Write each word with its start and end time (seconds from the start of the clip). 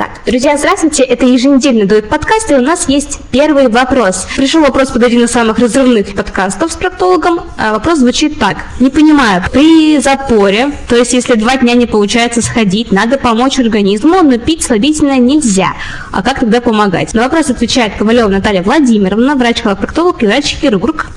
Так, 0.00 0.22
друзья, 0.24 0.56
здравствуйте, 0.56 1.02
это 1.02 1.26
еженедельный 1.26 1.84
дует 1.84 2.08
подкаст, 2.08 2.50
и 2.50 2.54
у 2.54 2.62
нас 2.62 2.88
есть 2.88 3.18
первый 3.30 3.68
вопрос. 3.68 4.26
Пришел 4.34 4.62
вопрос 4.62 4.88
под 4.88 5.04
один 5.04 5.24
из 5.24 5.30
самых 5.30 5.58
разрывных 5.58 6.14
подкастов 6.14 6.72
с 6.72 6.76
проктологом. 6.76 7.40
А 7.58 7.74
вопрос 7.74 7.98
звучит 7.98 8.38
так. 8.38 8.56
Не 8.80 8.88
понимаю, 8.88 9.44
при 9.52 9.98
запоре, 9.98 10.72
то 10.88 10.96
есть 10.96 11.12
если 11.12 11.34
два 11.34 11.58
дня 11.58 11.74
не 11.74 11.84
получается 11.84 12.40
сходить, 12.40 12.92
надо 12.92 13.18
помочь 13.18 13.58
организму, 13.58 14.22
но 14.22 14.38
пить 14.38 14.62
слабительное 14.62 15.18
нельзя. 15.18 15.74
А 16.12 16.22
как 16.22 16.40
тогда 16.40 16.62
помогать? 16.62 17.12
На 17.12 17.24
вопрос 17.24 17.50
отвечает 17.50 17.92
Ковалева 17.98 18.28
Наталья 18.28 18.62
Владимировна, 18.62 19.34
врач-колопроктолог 19.34 20.22
и 20.22 20.26
врач-хирург. 20.26 21.08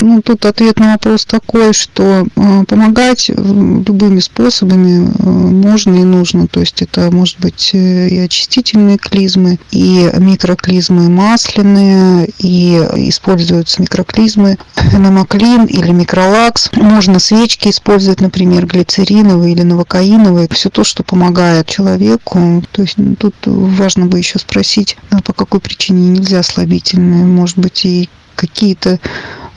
Ну, 0.00 0.22
тут 0.22 0.46
ответ 0.46 0.78
на 0.78 0.92
вопрос 0.92 1.24
такой, 1.24 1.72
что 1.72 2.24
э, 2.24 2.64
помогать 2.66 3.28
любыми 3.28 4.20
способами 4.20 5.08
э, 5.08 5.28
можно 5.28 5.94
и 5.94 6.04
нужно. 6.04 6.46
То 6.46 6.60
есть 6.60 6.82
это 6.82 7.10
может 7.10 7.40
быть 7.40 7.70
э, 7.72 8.08
и 8.08 8.18
очистительные 8.18 8.98
клизмы, 8.98 9.58
и 9.72 10.08
микроклизмы 10.16 11.08
масляные, 11.08 12.30
и 12.38 12.76
используются 13.08 13.82
микроклизмы 13.82 14.58
намоклин 14.92 15.64
или 15.64 15.90
микролакс. 15.90 16.70
Можно 16.74 17.18
свечки 17.18 17.68
использовать, 17.68 18.20
например, 18.20 18.66
глицериновые 18.66 19.52
или 19.52 19.62
новокаиновые. 19.62 20.48
Все 20.52 20.70
то, 20.70 20.84
что 20.84 21.02
помогает 21.02 21.66
человеку. 21.66 22.62
То 22.70 22.82
есть 22.82 22.98
ну, 22.98 23.16
тут 23.16 23.34
важно 23.44 24.06
бы 24.06 24.18
еще 24.18 24.38
спросить, 24.38 24.96
по 25.24 25.32
какой 25.32 25.58
причине 25.58 26.10
нельзя 26.10 26.44
слабительные. 26.44 27.24
Может 27.24 27.58
быть, 27.58 27.84
и 27.84 28.08
какие-то 28.36 29.00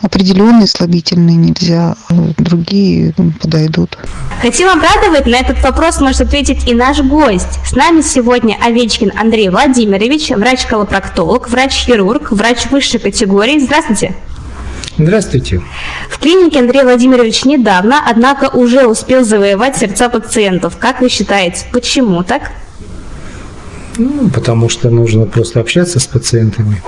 определенные 0.02 0.68
слабительные 0.68 1.36
нельзя, 1.36 1.96
а 2.10 2.14
другие 2.38 3.14
подойдут. 3.42 3.98
Хотим 4.42 4.70
обрадовать, 4.70 5.28
на 5.28 5.36
этот 5.36 5.62
вопрос 5.62 6.00
может 6.00 6.22
ответить 6.22 6.68
и 6.68 6.74
наш 6.74 7.00
гость. 7.02 7.60
С 7.66 7.76
нами 7.76 8.02
сегодня 8.02 8.58
Овечкин 8.62 9.12
Андрей 9.18 9.50
Владимирович, 9.50 10.30
врач-колопроктолог, 10.30 11.50
врач-хирург, 11.50 12.32
врач 12.32 12.66
высшей 12.72 13.00
категории. 13.00 13.60
Здравствуйте. 13.60 14.16
Здравствуйте. 14.98 15.62
В 16.10 16.20
клинике 16.20 16.60
Андрей 16.60 16.84
Владимирович 16.84 17.46
недавно, 17.46 18.02
однако 18.06 18.50
уже 18.50 18.88
успел 18.88 19.24
завоевать 19.24 19.78
сердца 19.78 20.10
пациентов. 20.10 20.78
Как 20.78 21.02
вы 21.02 21.10
считаете, 21.10 21.66
почему 21.72 22.24
так? 22.24 22.52
Ну, 23.98 24.30
потому 24.30 24.70
что 24.70 24.90
нужно 24.90 25.26
просто 25.26 25.60
общаться 25.60 26.00
с 26.00 26.08
пациентами, 26.08 26.82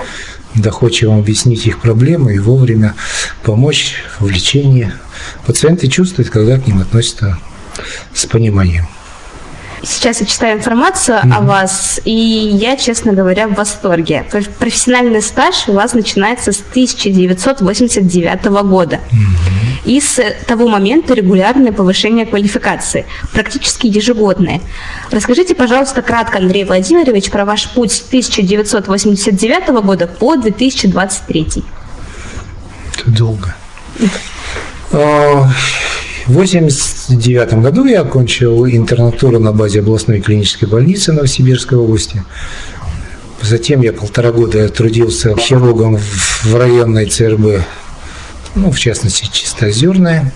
доходчиво 0.54 1.16
объяснить 1.16 1.66
их 1.66 1.80
проблемы 1.80 2.34
и 2.34 2.38
вовремя 2.38 2.94
помочь 3.42 3.96
в 4.20 4.28
лечении. 4.28 4.92
Пациенты 5.46 5.88
чувствуют, 5.88 6.30
когда 6.30 6.58
к 6.58 6.66
ним 6.66 6.80
относятся 6.80 7.38
с 8.14 8.26
пониманием. 8.26 8.86
Сейчас 9.84 10.20
я 10.20 10.26
читаю 10.26 10.58
информацию 10.58 11.18
mm-hmm. 11.18 11.34
о 11.34 11.40
вас, 11.42 12.00
и 12.04 12.10
я, 12.12 12.76
честно 12.76 13.12
говоря, 13.12 13.48
в 13.48 13.54
восторге. 13.54 14.24
Профессиональный 14.58 15.22
стаж 15.22 15.68
у 15.68 15.72
вас 15.72 15.94
начинается 15.94 16.52
с 16.52 16.60
1989 16.60 18.44
года. 18.44 18.96
Mm-hmm. 18.96 19.64
И 19.84 20.00
с 20.00 20.20
того 20.46 20.68
момента 20.68 21.14
регулярное 21.14 21.72
повышение 21.72 22.26
квалификации, 22.26 23.04
практически 23.32 23.86
ежегодное. 23.86 24.60
Расскажите, 25.10 25.54
пожалуйста, 25.54 26.02
кратко, 26.02 26.38
Андрей 26.38 26.64
Владимирович, 26.64 27.30
про 27.30 27.44
ваш 27.44 27.68
путь 27.70 27.92
с 27.92 28.00
1989 28.00 29.68
года 29.84 30.06
по 30.06 30.36
2023. 30.36 31.64
Это 32.96 33.10
долго. 33.10 33.54
В 36.26 36.30
1989 36.30 37.62
году 37.62 37.84
я 37.84 38.00
окончил 38.00 38.66
интернатуру 38.66 39.38
на 39.38 39.52
базе 39.52 39.80
областной 39.80 40.22
клинической 40.22 40.66
больницы 40.66 41.12
Новосибирской 41.12 41.76
области. 41.76 42.22
Затем 43.42 43.82
я 43.82 43.92
полтора 43.92 44.32
года 44.32 44.66
трудился 44.70 45.36
хирургом 45.36 45.98
в 45.98 46.54
районной 46.54 47.10
ЦРБ, 47.10 47.62
ну, 48.54 48.70
в 48.70 48.78
частности, 48.78 49.28
Чистоозерная. 49.30 50.32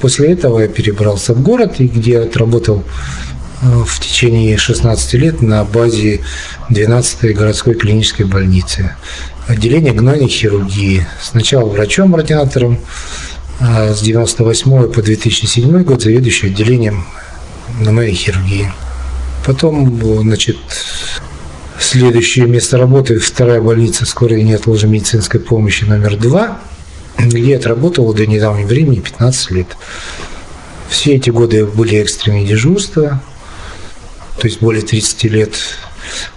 После 0.00 0.30
этого 0.30 0.60
я 0.60 0.68
перебрался 0.68 1.34
в 1.34 1.42
город, 1.42 1.80
где 1.80 2.20
отработал 2.20 2.84
э, 3.62 3.66
в 3.84 3.98
течение 3.98 4.56
16 4.56 5.14
лет 5.14 5.42
на 5.42 5.64
базе 5.64 6.20
12-й 6.70 7.32
городской 7.32 7.74
клинической 7.74 8.26
больницы. 8.26 8.94
Отделение 9.48 9.92
гнойной 9.92 10.28
хирургии. 10.28 11.04
Сначала 11.20 11.68
врачом-ординатором, 11.68 12.78
с 13.60 14.00
98 14.00 14.90
по 14.90 15.02
2007 15.02 15.82
год 15.82 16.02
заведующий 16.02 16.46
отделением 16.46 17.04
на 17.78 17.92
моей 17.92 18.14
хирургии. 18.14 18.72
Потом, 19.44 20.00
значит, 20.22 20.56
следующее 21.78 22.46
место 22.46 22.78
работы, 22.78 23.18
вторая 23.18 23.60
больница 23.60 24.06
скорой 24.06 24.42
неотложной 24.42 24.90
медицинской 24.90 25.40
помощи 25.40 25.84
номер 25.84 26.16
два, 26.16 26.58
где 27.18 27.56
отработал 27.56 28.12
до 28.14 28.26
недавнего 28.26 28.66
времени 28.66 29.00
15 29.00 29.50
лет. 29.50 29.76
Все 30.88 31.14
эти 31.14 31.30
годы 31.30 31.66
были 31.66 31.96
экстренные 31.96 32.46
дежурства, 32.46 33.22
то 34.38 34.46
есть 34.46 34.60
более 34.60 34.82
30 34.82 35.24
лет. 35.24 35.54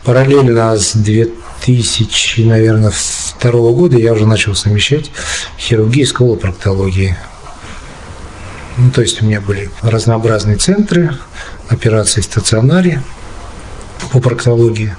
Параллельно 0.03 0.77
с 0.77 0.93
2000, 0.93 2.41
наверное, 2.41 2.91
второго 3.43 3.73
года 3.73 3.97
я 3.97 4.13
уже 4.13 4.25
начал 4.25 4.55
совмещать 4.55 5.11
хирургию 5.59 6.05
и 6.05 6.07
сколопроктологии. 6.07 7.17
Ну, 8.77 8.89
то 8.89 9.01
есть 9.01 9.21
у 9.21 9.25
меня 9.25 9.41
были 9.41 9.69
разнообразные 9.81 10.55
центры, 10.55 11.17
операции 11.67 12.21
в 12.21 12.23
стационаре 12.23 13.03
по 14.13 14.21
проктологии. 14.21 14.95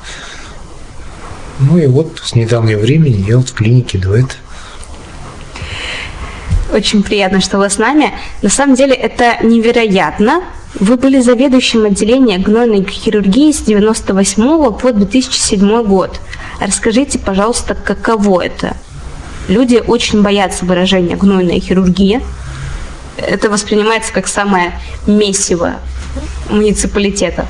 Ну 1.58 1.78
и 1.78 1.86
вот 1.86 2.20
с 2.22 2.34
недавнего 2.34 2.80
времени 2.80 3.24
я 3.26 3.38
вот 3.38 3.48
в 3.48 3.54
клинике 3.54 3.96
Дуэт. 3.96 4.36
Очень 6.70 7.02
приятно, 7.02 7.40
что 7.40 7.56
вы 7.56 7.70
с 7.70 7.78
нами. 7.78 8.12
На 8.42 8.50
самом 8.50 8.74
деле 8.74 8.92
это 8.92 9.38
невероятно. 9.42 10.42
Вы 10.80 10.96
были 10.96 11.20
заведующим 11.20 11.84
отделением 11.84 12.42
гнойной 12.42 12.84
хирургии 12.84 13.52
с 13.52 13.60
98 13.60 14.72
по 14.72 14.92
2007 14.92 15.84
год. 15.84 16.18
Расскажите, 16.60 17.18
пожалуйста, 17.18 17.74
каково 17.76 18.42
это? 18.42 18.76
Люди 19.46 19.82
очень 19.86 20.22
боятся 20.22 20.64
выражения 20.64 21.16
«гнойная 21.16 21.60
хирургия». 21.60 22.22
Это 23.16 23.50
воспринимается 23.50 24.12
как 24.12 24.26
самое 24.26 24.72
месиво 25.06 25.74
муниципалитета. 26.50 27.46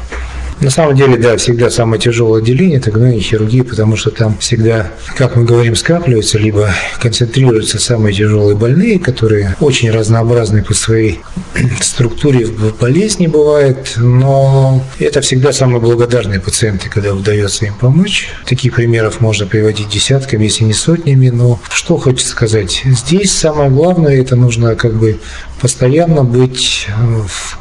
На 0.61 0.71
самом 0.71 0.97
деле, 0.97 1.17
да, 1.17 1.37
всегда 1.37 1.71
самое 1.71 2.01
тяжелое 2.01 2.41
отделение– 2.41 2.79
это 2.79 2.91
гнойная 2.91 3.21
хирургия, 3.21 3.65
потому 3.65 3.97
что 3.97 4.11
там 4.11 4.39
всегда, 4.39 4.91
как 5.17 5.37
мы 5.37 5.45
говорим, 5.45 5.75
скапливаются, 5.77 6.39
либо 6.39 6.71
концентрируются 7.01 7.79
самые 7.79 8.15
тяжелые 8.15 8.57
больные, 8.57 8.99
которые 8.99 9.57
очень 9.61 9.91
разнообразны 9.91 10.63
по 10.63 10.73
своей 10.75 11.21
структуре 11.81 12.47
болезни 12.81 13.27
бывает, 13.27 13.95
но 13.97 14.83
это 14.99 15.21
всегда 15.21 15.53
самые 15.53 15.81
благодарные 15.81 16.41
пациенты, 16.41 16.89
когда 16.89 17.13
удается 17.13 17.67
им 17.67 17.75
помочь. 17.75 18.29
Таких 18.47 18.75
примеров 18.75 19.21
можно 19.21 19.47
приводить 19.47 19.89
десятками, 19.89 20.45
если 20.45 20.65
не 20.65 20.73
сотнями, 20.73 21.31
но 21.31 21.61
что 21.71 21.97
хочется 21.99 22.31
сказать. 22.31 22.83
Здесь 22.85 23.33
самое 23.33 23.71
главное– 23.71 24.21
это 24.21 24.37
нужно 24.37 24.77
как 24.77 24.95
бы 24.95 25.19
постоянно 25.61 26.25
быть, 26.25 26.87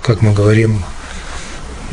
как 0.02 0.22
мы 0.22 0.34
говорим, 0.34 0.84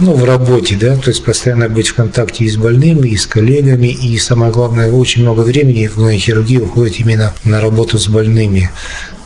ну, 0.00 0.14
в 0.14 0.24
работе, 0.24 0.76
да, 0.76 0.96
то 0.96 1.10
есть 1.10 1.24
постоянно 1.24 1.68
быть 1.68 1.88
в 1.88 1.94
контакте 1.94 2.44
и 2.44 2.48
с 2.48 2.56
больными, 2.56 3.08
и 3.08 3.16
с 3.16 3.26
коллегами, 3.26 3.88
и 3.88 4.18
самое 4.18 4.50
главное, 4.50 4.90
очень 4.90 5.22
много 5.22 5.40
времени 5.40 5.86
в 5.86 6.10
хирургии 6.12 6.58
уходит 6.58 7.00
именно 7.00 7.34
на 7.44 7.60
работу 7.60 7.98
с 7.98 8.08
больными. 8.08 8.70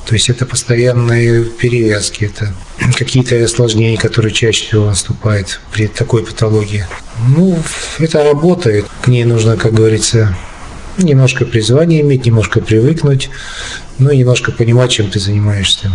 То 0.06 0.14
есть 0.14 0.28
это 0.28 0.44
постоянные 0.44 1.44
перевязки, 1.44 2.24
это 2.24 2.52
какие-то 2.98 3.42
осложнения, 3.42 3.96
которые 3.96 4.32
чаще 4.32 4.66
всего 4.66 4.86
наступают 4.86 5.60
при 5.72 5.86
такой 5.86 6.24
патологии. 6.24 6.86
Ну, 7.28 7.58
это 7.98 8.24
работает. 8.24 8.86
К 9.02 9.08
ней 9.08 9.24
нужно, 9.24 9.56
как 9.56 9.72
говорится, 9.72 10.36
немножко 10.98 11.46
призвание 11.46 12.02
иметь, 12.02 12.26
немножко 12.26 12.60
привыкнуть, 12.60 13.30
ну 13.98 14.10
и 14.10 14.18
немножко 14.18 14.52
понимать, 14.52 14.90
чем 14.90 15.10
ты 15.10 15.20
занимаешься. 15.20 15.90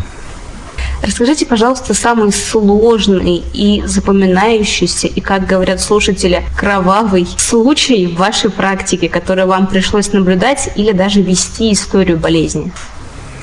Расскажите, 1.01 1.45
пожалуйста, 1.45 1.93
самый 1.93 2.31
сложный 2.31 3.43
и 3.53 3.83
запоминающийся, 3.85 5.07
и, 5.07 5.21
как 5.21 5.47
говорят 5.47 5.81
слушатели, 5.81 6.43
кровавый 6.57 7.27
случай 7.37 8.07
в 8.07 8.17
вашей 8.17 8.49
практике, 8.49 9.07
который 9.07 9.45
вам 9.45 9.67
пришлось 9.67 10.11
наблюдать 10.11 10.69
или 10.75 10.91
даже 10.91 11.21
вести 11.21 11.71
историю 11.71 12.17
болезни? 12.17 12.71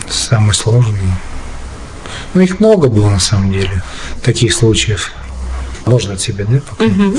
Самый 0.08 0.54
сложный? 0.54 1.00
Ну, 2.34 2.42
их 2.42 2.60
много 2.60 2.88
было 2.88 3.08
на 3.08 3.20
самом 3.20 3.52
деле, 3.52 3.82
таких 4.22 4.52
случаев. 4.52 5.12
Можно 5.86 6.14
от 6.14 6.20
себя, 6.20 6.44
да, 6.46 6.60
пока? 6.68 6.84
Угу. 6.84 7.16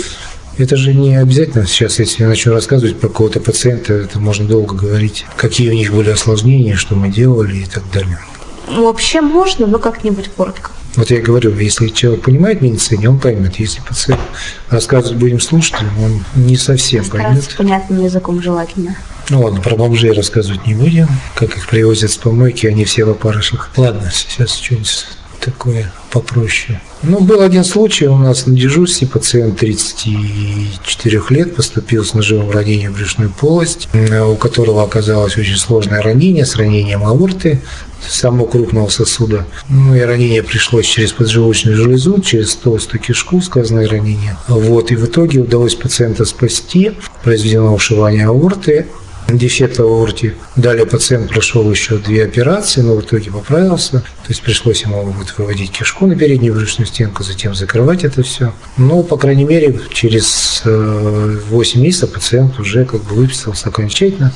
Это 0.57 0.75
же 0.75 0.93
не 0.93 1.15
обязательно 1.15 1.65
сейчас, 1.67 1.99
если 1.99 2.23
я 2.23 2.29
начну 2.29 2.53
рассказывать 2.53 2.99
про 2.99 3.09
какого-то 3.09 3.39
пациента, 3.39 3.93
это 3.93 4.19
можно 4.19 4.47
долго 4.47 4.75
говорить, 4.75 5.25
какие 5.35 5.69
у 5.69 5.73
них 5.73 5.93
были 5.93 6.09
осложнения, 6.09 6.75
что 6.75 6.95
мы 6.95 7.09
делали 7.09 7.57
и 7.57 7.65
так 7.65 7.83
далее. 7.91 8.19
Вообще 8.67 9.21
можно, 9.21 9.65
но 9.65 9.79
как-нибудь 9.79 10.29
коротко. 10.35 10.71
Вот 10.95 11.11
я 11.11 11.21
говорю, 11.21 11.55
если 11.55 11.89
человек 11.89 12.23
понимает 12.23 12.61
медицине, 12.61 13.09
он 13.09 13.19
поймет. 13.19 13.57
Если 13.59 13.81
пациент 13.81 14.21
рассказывать 14.69 15.17
будем 15.17 15.39
слушателям, 15.39 15.91
он 16.03 16.23
не 16.35 16.57
совсем 16.57 17.05
поймет. 17.05 17.55
понятным 17.55 18.03
языком 18.03 18.41
желательно. 18.41 18.95
Ну 19.29 19.43
ладно, 19.43 19.61
про 19.61 19.75
бомжей 19.75 20.11
рассказывать 20.13 20.65
не 20.65 20.73
будем. 20.73 21.07
Как 21.35 21.55
их 21.55 21.67
привозят 21.67 22.11
с 22.11 22.17
помойки, 22.17 22.65
они 22.65 22.83
все 22.85 23.05
в 23.05 23.09
опарышах. 23.09 23.69
Ладно, 23.77 24.09
сейчас 24.13 24.55
что-нибудь 24.55 25.05
такое 25.39 25.91
попроще. 26.11 26.81
Ну, 27.03 27.19
был 27.19 27.41
один 27.41 27.63
случай 27.63 28.07
у 28.07 28.17
нас 28.17 28.47
на 28.47 28.55
дежурстве. 28.55 29.07
Пациент 29.07 29.59
34 29.59 31.21
лет 31.29 31.55
поступил 31.55 32.03
с 32.03 32.13
ножевым 32.13 32.49
ранением 32.51 32.93
в 32.93 32.95
брюшную 32.95 33.29
полость, 33.29 33.87
у 33.93 34.35
которого 34.35 34.83
оказалось 34.83 35.37
очень 35.37 35.57
сложное 35.57 36.01
ранение 36.01 36.45
с 36.45 36.55
ранением 36.55 37.03
аорты 37.03 37.61
самого 38.07 38.47
крупного 38.47 38.89
сосуда. 38.89 39.45
Ну 39.69 39.95
и 39.95 39.99
ранение 39.99 40.43
пришлось 40.43 40.85
через 40.85 41.11
поджелудочную 41.11 41.77
железу, 41.77 42.19
через 42.21 42.55
толстую 42.55 43.01
кишку, 43.01 43.41
сказанное 43.41 43.87
ранение. 43.87 44.37
Вот, 44.47 44.91
и 44.91 44.95
в 44.95 45.05
итоге 45.05 45.39
удалось 45.41 45.75
пациента 45.75 46.25
спасти, 46.25 46.93
произведено 47.23 47.73
ушивание 47.73 48.27
аорты, 48.27 48.87
дефект 49.29 49.77
в 49.77 49.83
аорте. 49.83 50.35
Далее 50.55 50.85
пациент 50.85 51.29
прошел 51.29 51.69
еще 51.69 51.97
две 51.97 52.23
операции, 52.23 52.81
но 52.81 52.95
в 52.95 53.01
итоге 53.01 53.31
поправился. 53.31 53.99
То 53.99 54.29
есть 54.29 54.41
пришлось 54.41 54.83
ему 54.83 55.03
вот 55.03 55.33
выводить 55.37 55.71
кишку 55.71 56.07
на 56.07 56.15
переднюю 56.15 56.53
брюшную 56.53 56.87
стенку, 56.87 57.23
затем 57.23 57.55
закрывать 57.55 58.03
это 58.03 58.23
все. 58.23 58.53
Но, 58.77 59.03
по 59.03 59.17
крайней 59.17 59.45
мере, 59.45 59.79
через 59.91 60.61
8 60.63 60.69
э, 60.69 61.81
месяцев 61.81 62.11
пациент 62.11 62.59
уже 62.59 62.85
как 62.85 63.03
бы 63.03 63.15
выписался 63.15 63.69
окончательно 63.69 64.33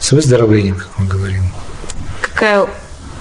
с 0.00 0.12
выздоровлением, 0.12 0.76
как 0.76 0.88
мы 0.98 1.06
говорим. 1.06 1.44
Какая 2.20 2.66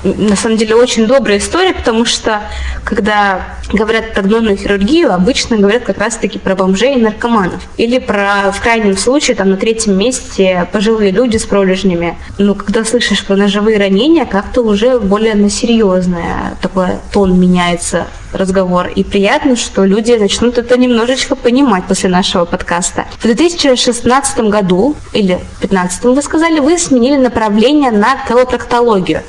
на 0.04 0.36
самом 0.36 0.58
деле 0.58 0.76
очень 0.76 1.08
добрая 1.08 1.38
история, 1.38 1.74
потому 1.74 2.06
что 2.06 2.42
когда 2.84 3.42
говорят 3.72 4.14
про 4.14 4.22
гнойную 4.22 4.58
хирургию, 4.58 5.14
обычно 5.14 5.58
говорят 5.58 5.84
как 5.84 5.98
раз-таки 5.98 6.40
про 6.40 6.56
бомжей 6.56 6.96
и 6.96 7.02
наркоманов. 7.02 7.62
Или 7.78 8.00
про, 8.00 8.52
в 8.52 8.62
крайнем 8.62 8.98
случае, 8.98 9.36
там 9.36 9.50
на 9.50 9.58
третьем 9.58 9.98
месте 9.98 10.68
пожилые 10.72 11.12
люди 11.12 11.38
с 11.38 11.46
пролежнями. 11.46 12.18
Но 12.38 12.56
когда 12.56 12.84
слышишь 12.84 13.26
про 13.26 13.36
ножевые 13.36 13.78
ранения, 13.78 14.26
как-то 14.26 14.62
уже 14.62 15.00
более 15.00 15.36
на 15.36 15.50
серьезное 15.50 16.58
такой 16.62 16.88
тон 17.12 17.40
меняется 17.40 18.08
разговор. 18.34 18.88
И 18.88 19.04
приятно, 19.04 19.56
что 19.56 19.86
люди 19.86 20.14
начнут 20.14 20.58
это 20.58 20.78
немножечко 20.78 21.36
понимать 21.36 21.86
после 21.86 22.10
нашего 22.10 22.46
подкаста. 22.46 23.06
В 23.20 23.24
2016 23.24 24.40
году, 24.40 24.96
или 25.14 25.40
2015 25.60 26.04
вы 26.06 26.22
сказали, 26.22 26.60
вы 26.60 26.78
сменили 26.78 27.18
направление 27.18 27.92
на 27.92 28.16
колопроктологию. 28.28 29.22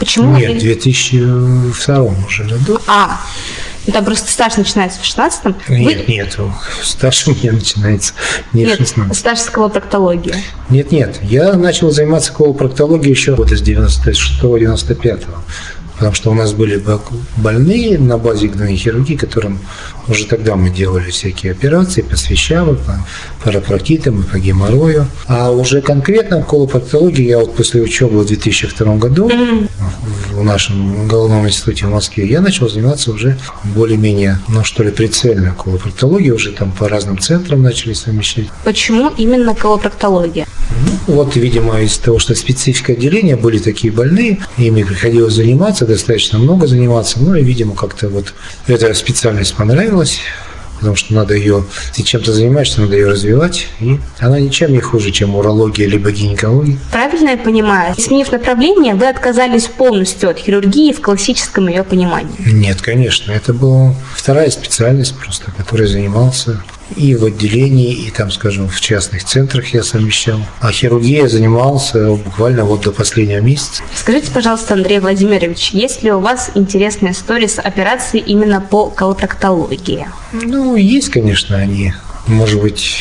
Почему? 0.00 0.34
Нет, 0.34 0.56
в 0.56 0.60
2002 0.60 2.02
уже 2.26 2.44
году. 2.44 2.80
А, 2.86 3.20
ну, 3.86 3.92
там 3.92 4.04
просто 4.04 4.32
стаж 4.32 4.56
начинается 4.56 4.98
в 4.98 5.04
16-м. 5.04 5.54
Нет, 5.68 6.06
Вы... 6.08 6.12
нет, 6.12 6.38
стаж 6.82 7.28
у 7.28 7.32
меня 7.32 7.52
начинается 7.52 8.14
не 8.54 8.64
нет, 8.64 8.80
в 8.80 8.82
16 8.82 9.16
стаж 9.16 9.38
с 9.38 9.50
колопроктологии. 9.50 10.34
Нет, 10.70 10.90
нет, 10.90 11.20
я 11.22 11.52
начал 11.52 11.90
заниматься 11.90 12.32
колопроктологией 12.32 13.10
еще 13.10 13.34
вот 13.34 13.52
из 13.52 13.62
96-95 13.62 15.26
потому 16.00 16.14
что 16.14 16.30
у 16.30 16.34
нас 16.34 16.54
были 16.54 16.82
больные 17.36 17.98
на 17.98 18.16
базе 18.16 18.48
гнойной 18.48 18.76
хирургии, 18.76 19.16
которым 19.16 19.60
уже 20.10 20.26
тогда 20.26 20.56
мы 20.56 20.70
делали 20.70 21.10
всякие 21.10 21.52
операции 21.52 22.02
по 22.02 22.16
свечам, 22.16 22.76
по 22.76 23.06
парапроктитам, 23.44 24.22
по 24.24 24.38
геморрою. 24.38 25.06
А 25.26 25.50
уже 25.50 25.80
конкретно 25.80 26.42
колопатологии 26.42 27.26
я 27.26 27.38
вот 27.38 27.54
после 27.56 27.80
учебы 27.82 28.20
в 28.20 28.26
2002 28.26 28.96
году 28.96 29.30
в 30.32 30.44
нашем 30.44 31.08
головном 31.08 31.46
институте 31.46 31.86
в 31.86 31.90
Москве 31.90 32.26
я 32.26 32.40
начал 32.40 32.68
заниматься 32.68 33.12
уже 33.12 33.38
более-менее, 33.64 34.38
ну 34.48 34.64
что 34.64 34.82
ли, 34.82 34.90
прицельно 34.90 35.54
колопроктологией, 35.54 36.32
уже 36.32 36.52
там 36.52 36.72
по 36.72 36.88
разным 36.88 37.18
центрам 37.18 37.62
начали 37.62 37.92
совмещать. 37.92 38.46
Почему 38.64 39.10
именно 39.16 39.54
колопроктология? 39.54 40.46
Ну, 40.84 41.14
вот, 41.14 41.36
видимо, 41.36 41.80
из-за 41.82 42.00
того, 42.02 42.18
что 42.18 42.34
специфика 42.34 42.92
отделения 42.92 43.36
были 43.36 43.58
такие 43.58 43.92
больные, 43.92 44.38
ими 44.56 44.82
приходилось 44.82 45.34
заниматься, 45.34 45.86
достаточно 45.86 46.38
много 46.38 46.66
заниматься, 46.66 47.18
ну 47.20 47.34
и, 47.34 47.42
видимо, 47.42 47.74
как-то 47.74 48.08
вот 48.08 48.32
эта 48.66 48.94
специальность 48.94 49.54
понравилась 49.54 49.99
потому 50.80 50.96
что 50.96 51.14
надо 51.14 51.34
ее, 51.34 51.64
ты 51.94 52.02
чем-то 52.02 52.32
занимаешься, 52.32 52.80
надо 52.80 52.96
ее 52.96 53.06
развивать, 53.06 53.68
и 53.80 54.00
она 54.18 54.40
ничем 54.40 54.72
не 54.72 54.80
хуже, 54.80 55.10
чем 55.10 55.36
урология 55.36 55.86
либо 55.86 56.10
гинекология. 56.10 56.78
Правильно 56.90 57.30
я 57.30 57.36
понимаю? 57.36 57.94
Сменив 57.98 58.32
направление, 58.32 58.94
вы 58.94 59.06
отказались 59.08 59.66
полностью 59.66 60.30
от 60.30 60.38
хирургии 60.38 60.92
в 60.92 61.02
классическом 61.02 61.68
ее 61.68 61.84
понимании? 61.84 62.32
Нет, 62.38 62.80
конечно, 62.80 63.30
это 63.30 63.52
была 63.52 63.94
вторая 64.16 64.50
специальность 64.50 65.14
просто, 65.18 65.50
которой 65.50 65.86
занимался 65.86 66.62
и 66.96 67.14
в 67.14 67.24
отделении, 67.24 67.92
и 67.92 68.10
там, 68.10 68.30
скажем, 68.30 68.68
в 68.68 68.80
частных 68.80 69.24
центрах 69.24 69.74
я 69.74 69.82
совмещал. 69.82 70.40
А 70.60 70.72
хирургией 70.72 71.28
занимался 71.28 72.12
буквально 72.12 72.64
вот 72.64 72.82
до 72.82 72.92
последнего 72.92 73.40
месяца. 73.40 73.82
Скажите, 73.94 74.30
пожалуйста, 74.30 74.74
Андрей 74.74 75.00
Владимирович, 75.00 75.70
есть 75.70 76.02
ли 76.02 76.12
у 76.12 76.20
вас 76.20 76.50
интересные 76.54 77.12
истории 77.12 77.46
с 77.46 77.58
операцией 77.58 78.24
именно 78.24 78.60
по 78.60 78.90
колопроктологии? 78.90 80.06
Ну, 80.32 80.76
есть, 80.76 81.10
конечно, 81.10 81.56
они. 81.56 81.94
Может 82.26 82.60
быть, 82.60 82.96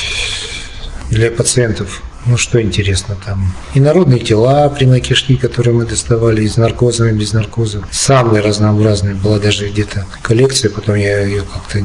для 1.10 1.32
пациентов 1.32 2.02
ну, 2.26 2.38
что 2.38 2.62
интересно 2.62 3.18
там? 3.26 3.56
И 3.74 3.80
народные 3.80 4.20
тела 4.20 4.70
прямой 4.70 5.00
кишки, 5.00 5.36
которые 5.36 5.74
мы 5.74 5.86
доставали 5.86 6.44
из 6.44 6.58
наркоза 6.58 7.08
и 7.08 7.14
без 7.14 7.34
наркоза. 7.34 7.82
Самые 7.92 8.44
разнообразные. 8.44 9.16
Была 9.16 9.40
даже 9.40 9.70
где-то 9.70 10.06
коллекция, 10.22 10.70
потом 10.70 10.96
я 10.96 11.22
ее 11.22 11.42
как-то 11.42 11.82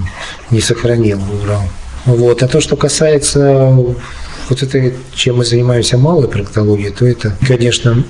не 0.50 0.60
сохранил, 0.60 1.18
убрал. 1.32 1.62
Вот. 2.06 2.42
А 2.42 2.48
то, 2.48 2.60
что 2.60 2.76
касается 2.76 3.70
вот 4.48 4.62
этой, 4.62 4.94
чем 5.14 5.38
мы 5.38 5.44
занимаемся 5.44 5.96
малой 5.96 6.28
проктологией, 6.28 6.90
то 6.90 7.06
это, 7.06 7.36
конечно, 7.46 8.04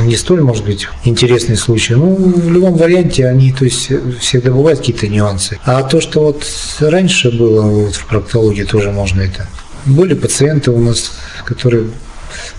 не 0.00 0.16
столь, 0.16 0.42
может 0.42 0.64
быть, 0.64 0.88
интересный 1.04 1.56
случай. 1.56 1.94
Ну, 1.94 2.14
в 2.14 2.50
любом 2.50 2.76
варианте 2.76 3.26
они, 3.26 3.52
то 3.52 3.64
есть, 3.64 3.90
всегда 4.20 4.52
бывают 4.52 4.78
какие-то 4.80 5.08
нюансы. 5.08 5.58
А 5.64 5.82
то, 5.82 6.00
что 6.00 6.20
вот 6.22 6.44
раньше 6.80 7.30
было 7.30 7.62
вот 7.62 7.94
в 7.94 8.06
проктологии, 8.06 8.62
тоже 8.62 8.90
можно 8.92 9.22
это. 9.22 9.48
Были 9.84 10.14
пациенты 10.14 10.70
у 10.70 10.78
нас, 10.78 11.12
которые 11.44 11.88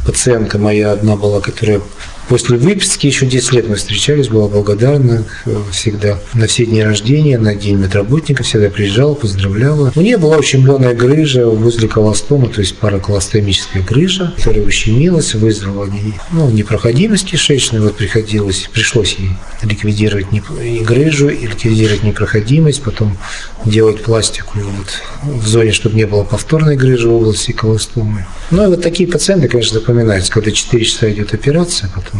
пациентка 0.05 0.57
моя 0.57 0.91
одна 0.91 1.15
была, 1.15 1.41
которая 1.41 1.81
После 2.29 2.57
выписки 2.57 3.07
еще 3.07 3.25
10 3.25 3.53
лет 3.53 3.69
мы 3.69 3.75
встречались, 3.75 4.27
была 4.27 4.49
благодарна 4.49 5.23
э, 5.45 5.55
всегда. 5.71 6.19
На 6.33 6.47
все 6.47 6.65
дни 6.65 6.83
рождения, 6.83 7.37
на 7.37 7.55
день 7.55 7.77
медработника 7.77 8.43
всегда 8.43 8.69
приезжала, 8.69 9.13
поздравляла. 9.13 9.93
У 9.95 10.01
нее 10.01 10.17
была 10.17 10.37
ущемленная 10.37 10.93
грыжа 10.93 11.47
возле 11.47 11.87
колостома, 11.87 12.49
то 12.49 12.59
есть 12.59 12.75
параколостомическая 12.77 13.81
грыжа, 13.81 14.33
которая 14.35 14.65
ущемилась, 14.65 15.35
вызвала 15.35 15.87
ну, 16.31 16.49
непроходимость 16.49 17.27
кишечной. 17.27 17.79
Вот 17.79 17.95
приходилось, 17.95 18.69
пришлось 18.73 19.15
ей 19.19 19.31
ликвидировать 19.63 20.27
и 20.61 20.79
грыжу, 20.79 21.29
и 21.29 21.47
ликвидировать 21.47 22.03
непроходимость, 22.03 22.83
потом 22.83 23.17
делать 23.63 24.03
пластику 24.03 24.59
вот, 24.59 25.41
в 25.41 25.47
зоне, 25.47 25.71
чтобы 25.71 25.95
не 25.95 26.05
было 26.05 26.23
повторной 26.23 26.75
грыжи 26.75 27.07
в 27.07 27.13
области 27.13 27.53
колостомы. 27.53 28.25
Ну 28.51 28.65
и 28.65 28.67
вот 28.67 28.81
такие 28.81 29.09
пациенты, 29.09 29.47
конечно, 29.47 29.79
запоминаются, 29.79 30.31
когда 30.31 30.51
4 30.51 30.83
часа 30.85 31.09
идет 31.11 31.33
операция, 31.33 31.89
потом 31.93 32.16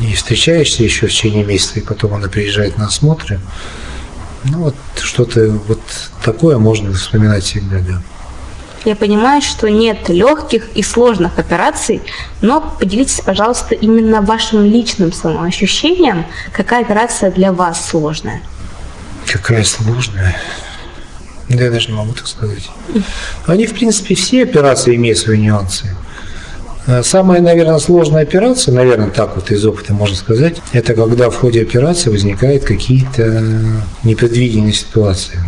и 0.00 0.14
встречаешься 0.14 0.82
еще 0.82 1.06
в 1.06 1.10
течение 1.10 1.44
месяца, 1.44 1.80
и 1.80 1.82
потом 1.82 2.14
она 2.14 2.28
приезжает 2.28 2.78
на 2.78 2.86
осмотры. 2.86 3.40
Ну, 4.44 4.58
вот 4.58 4.74
что-то 5.00 5.50
вот 5.66 5.80
такое 6.24 6.58
можно 6.58 6.92
вспоминать 6.92 7.44
всегда, 7.44 7.80
да. 7.80 8.00
Я 8.84 8.94
понимаю, 8.94 9.42
что 9.42 9.68
нет 9.68 10.08
легких 10.08 10.68
и 10.74 10.82
сложных 10.82 11.38
операций, 11.38 12.00
но 12.40 12.60
поделитесь, 12.78 13.20
пожалуйста, 13.20 13.74
именно 13.74 14.22
вашим 14.22 14.64
личным 14.64 15.12
самоощущением, 15.12 16.24
какая 16.52 16.82
операция 16.82 17.30
для 17.32 17.52
вас 17.52 17.88
сложная. 17.88 18.40
Какая 19.26 19.64
сложная? 19.64 20.40
Да 21.48 21.64
я 21.64 21.70
даже 21.70 21.88
не 21.88 21.94
могу 21.94 22.12
так 22.12 22.28
сказать. 22.28 22.70
Они, 23.46 23.66
в 23.66 23.74
принципе, 23.74 24.14
все 24.14 24.44
операции 24.44 24.94
имеют 24.94 25.18
свои 25.18 25.38
нюансы. 25.38 25.96
Э, 26.88 27.02
самая, 27.02 27.42
наверное, 27.42 27.78
сложная 27.78 28.22
операция, 28.22 28.72
наверное, 28.72 29.10
так 29.10 29.36
вот 29.36 29.50
из 29.50 29.64
опыта 29.66 29.92
можно 29.92 30.16
сказать, 30.16 30.56
это 30.72 30.94
когда 30.94 31.28
в 31.28 31.36
ходе 31.36 31.60
операции 31.60 32.08
возникают 32.08 32.64
какие-то 32.64 33.44
непредвиденные 34.04 34.72
ситуации. 34.72 35.38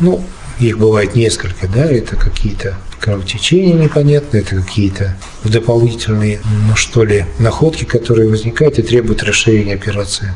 Ну, 0.00 0.20
их 0.58 0.78
бывает 0.78 1.14
несколько, 1.14 1.68
да, 1.68 1.84
это 1.84 2.16
какие-то 2.16 2.74
кровотечения 2.98 3.74
непонятные, 3.74 4.42
это 4.42 4.56
какие-то 4.56 5.16
дополнительные, 5.44 6.40
ну 6.68 6.76
что 6.76 7.04
ли, 7.04 7.24
находки, 7.38 7.84
которые 7.84 8.28
возникают 8.28 8.78
и 8.78 8.82
требуют 8.82 9.22
расширения 9.22 9.74
операции. 9.74 10.34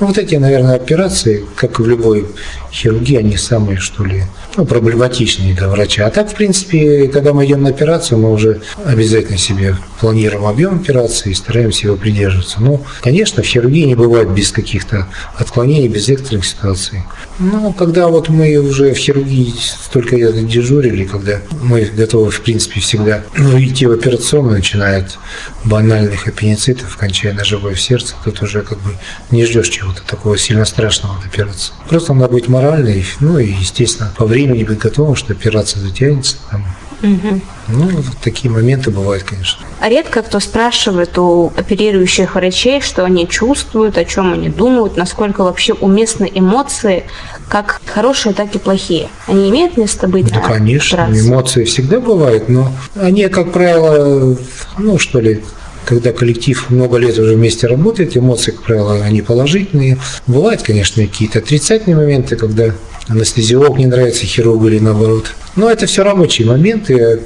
Ну, 0.00 0.06
вот 0.06 0.18
эти, 0.18 0.34
наверное, 0.36 0.76
операции, 0.76 1.44
как 1.56 1.78
и 1.78 1.82
в 1.82 1.88
любой 1.88 2.26
хирургии, 2.72 3.16
они 3.16 3.36
самые, 3.36 3.78
что 3.78 4.04
ли, 4.04 4.24
ну, 4.56 4.64
проблематичнее 4.64 5.54
для 5.54 5.68
врача. 5.68 6.06
А 6.06 6.10
так, 6.10 6.30
в 6.30 6.34
принципе, 6.34 7.08
когда 7.08 7.32
мы 7.32 7.46
идем 7.46 7.62
на 7.62 7.70
операцию, 7.70 8.18
мы 8.18 8.32
уже 8.32 8.60
обязательно 8.84 9.38
себе 9.38 9.76
планируем 10.00 10.46
объем 10.46 10.76
операции 10.76 11.30
и 11.30 11.34
стараемся 11.34 11.86
его 11.86 11.96
придерживаться. 11.96 12.60
Но, 12.60 12.82
конечно, 13.00 13.42
в 13.42 13.46
хирургии 13.46 13.84
не 13.84 13.94
бывает 13.94 14.30
без 14.30 14.52
каких-то 14.52 15.08
отклонений, 15.36 15.88
без 15.88 16.08
экстренных 16.08 16.44
ситуаций. 16.46 17.02
Ну, 17.38 17.72
когда 17.72 18.08
вот 18.08 18.28
мы 18.28 18.56
уже 18.56 18.92
в 18.92 18.96
хирургии 18.96 19.52
столько 19.58 20.16
дежурили, 20.32 21.04
когда 21.04 21.40
мы 21.62 21.84
готовы, 21.84 22.30
в 22.30 22.40
принципе, 22.40 22.80
всегда 22.80 23.24
ну, 23.36 23.58
идти 23.58 23.86
в 23.86 23.92
операционную, 23.92 24.45
начиная 24.50 25.00
от 25.00 25.18
банальных 25.64 26.26
аппендицитов, 26.26 26.96
кончая 26.96 27.34
ножевой 27.34 27.74
в 27.74 27.80
сердце, 27.80 28.14
тут 28.24 28.42
уже 28.42 28.62
как 28.62 28.78
бы 28.78 28.96
не 29.30 29.44
ждешь 29.44 29.68
чего-то 29.68 30.02
такого 30.02 30.38
сильно 30.38 30.64
страшного 30.64 31.18
от 31.18 31.26
операции. 31.26 31.72
Просто 31.88 32.14
надо 32.14 32.32
быть 32.32 32.48
моральной, 32.48 33.04
ну 33.20 33.38
и, 33.38 33.50
естественно, 33.50 34.12
по 34.16 34.24
времени 34.26 34.64
быть 34.64 34.78
готовым, 34.78 35.16
что 35.16 35.32
операция 35.32 35.80
затянется, 35.80 36.36
там, 36.50 36.64
Угу. 37.02 37.40
Ну, 37.68 37.90
такие 38.22 38.50
моменты 38.50 38.90
бывают, 38.90 39.24
конечно. 39.24 39.64
А 39.80 39.88
редко 39.88 40.22
кто 40.22 40.40
спрашивает 40.40 41.18
у 41.18 41.52
оперирующих 41.56 42.34
врачей, 42.34 42.80
что 42.80 43.04
они 43.04 43.28
чувствуют, 43.28 43.98
о 43.98 44.04
чем 44.04 44.32
они 44.32 44.48
думают, 44.48 44.96
насколько 44.96 45.44
вообще 45.44 45.74
уместны 45.74 46.30
эмоции, 46.32 47.04
как 47.48 47.80
хорошие, 47.86 48.34
так 48.34 48.54
и 48.54 48.58
плохие. 48.58 49.08
Они 49.26 49.50
имеют 49.50 49.76
место 49.76 50.08
быть? 50.08 50.32
Да, 50.32 50.40
конечно. 50.40 51.04
Операции? 51.04 51.28
Эмоции 51.28 51.64
всегда 51.64 52.00
бывают, 52.00 52.48
но 52.48 52.72
они, 52.94 53.28
как 53.28 53.52
правило, 53.52 54.36
ну, 54.78 54.98
что 54.98 55.20
ли, 55.20 55.42
когда 55.84 56.12
коллектив 56.12 56.70
много 56.70 56.96
лет 56.98 57.18
уже 57.18 57.34
вместе 57.34 57.66
работает, 57.66 58.16
эмоции, 58.16 58.50
как 58.50 58.62
правило, 58.62 59.02
они 59.04 59.22
положительные. 59.22 59.98
Бывают, 60.26 60.62
конечно, 60.62 61.02
какие-то 61.06 61.38
отрицательные 61.38 61.96
моменты, 61.96 62.36
когда 62.36 62.72
анестезиолог 63.08 63.78
не 63.78 63.86
нравится 63.86 64.26
хирургу 64.26 64.68
или 64.68 64.78
наоборот. 64.78 65.26
Но 65.56 65.70
это 65.70 65.86
все 65.86 66.04
рабочие 66.04 66.46
моменты. 66.46 67.20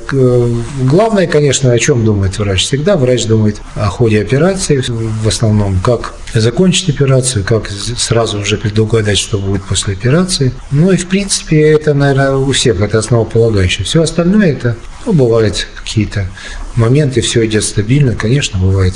Главное, 0.82 1.26
конечно, 1.26 1.72
о 1.72 1.78
чем 1.78 2.04
думает 2.04 2.38
врач. 2.38 2.62
Всегда 2.62 2.96
врач 2.96 3.26
думает 3.26 3.60
о 3.75 3.88
ходе 3.88 4.22
операции, 4.22 4.82
в 4.87 5.26
основном, 5.26 5.80
как 5.80 6.14
закончить 6.32 6.90
операцию, 6.90 7.44
как 7.44 7.68
сразу 7.68 8.38
уже 8.38 8.56
предугадать, 8.56 9.18
что 9.18 9.38
будет 9.38 9.64
после 9.64 9.94
операции. 9.94 10.52
Ну 10.70 10.92
и, 10.92 10.96
в 10.96 11.08
принципе, 11.08 11.72
это, 11.72 11.92
наверное, 11.92 12.37
у 12.37 12.52
всех 12.52 12.80
это 12.80 12.99
основополагающее. 12.99 13.84
Все 13.84 14.02
остальное 14.02 14.52
это, 14.52 14.76
ну, 15.06 15.12
бывают 15.12 15.66
какие-то 15.76 16.28
моменты, 16.76 17.20
все 17.22 17.44
идет 17.46 17.64
стабильно. 17.64 18.14
Конечно, 18.14 18.60
бывает 18.60 18.94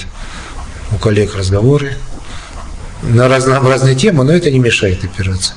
у 0.92 0.96
коллег 0.96 1.34
разговоры 1.34 1.94
на 3.02 3.28
разнообразные 3.28 3.96
темы, 3.96 4.22
но 4.22 4.32
это 4.32 4.50
не 4.50 4.60
мешает 4.60 5.02
операции. 5.02 5.54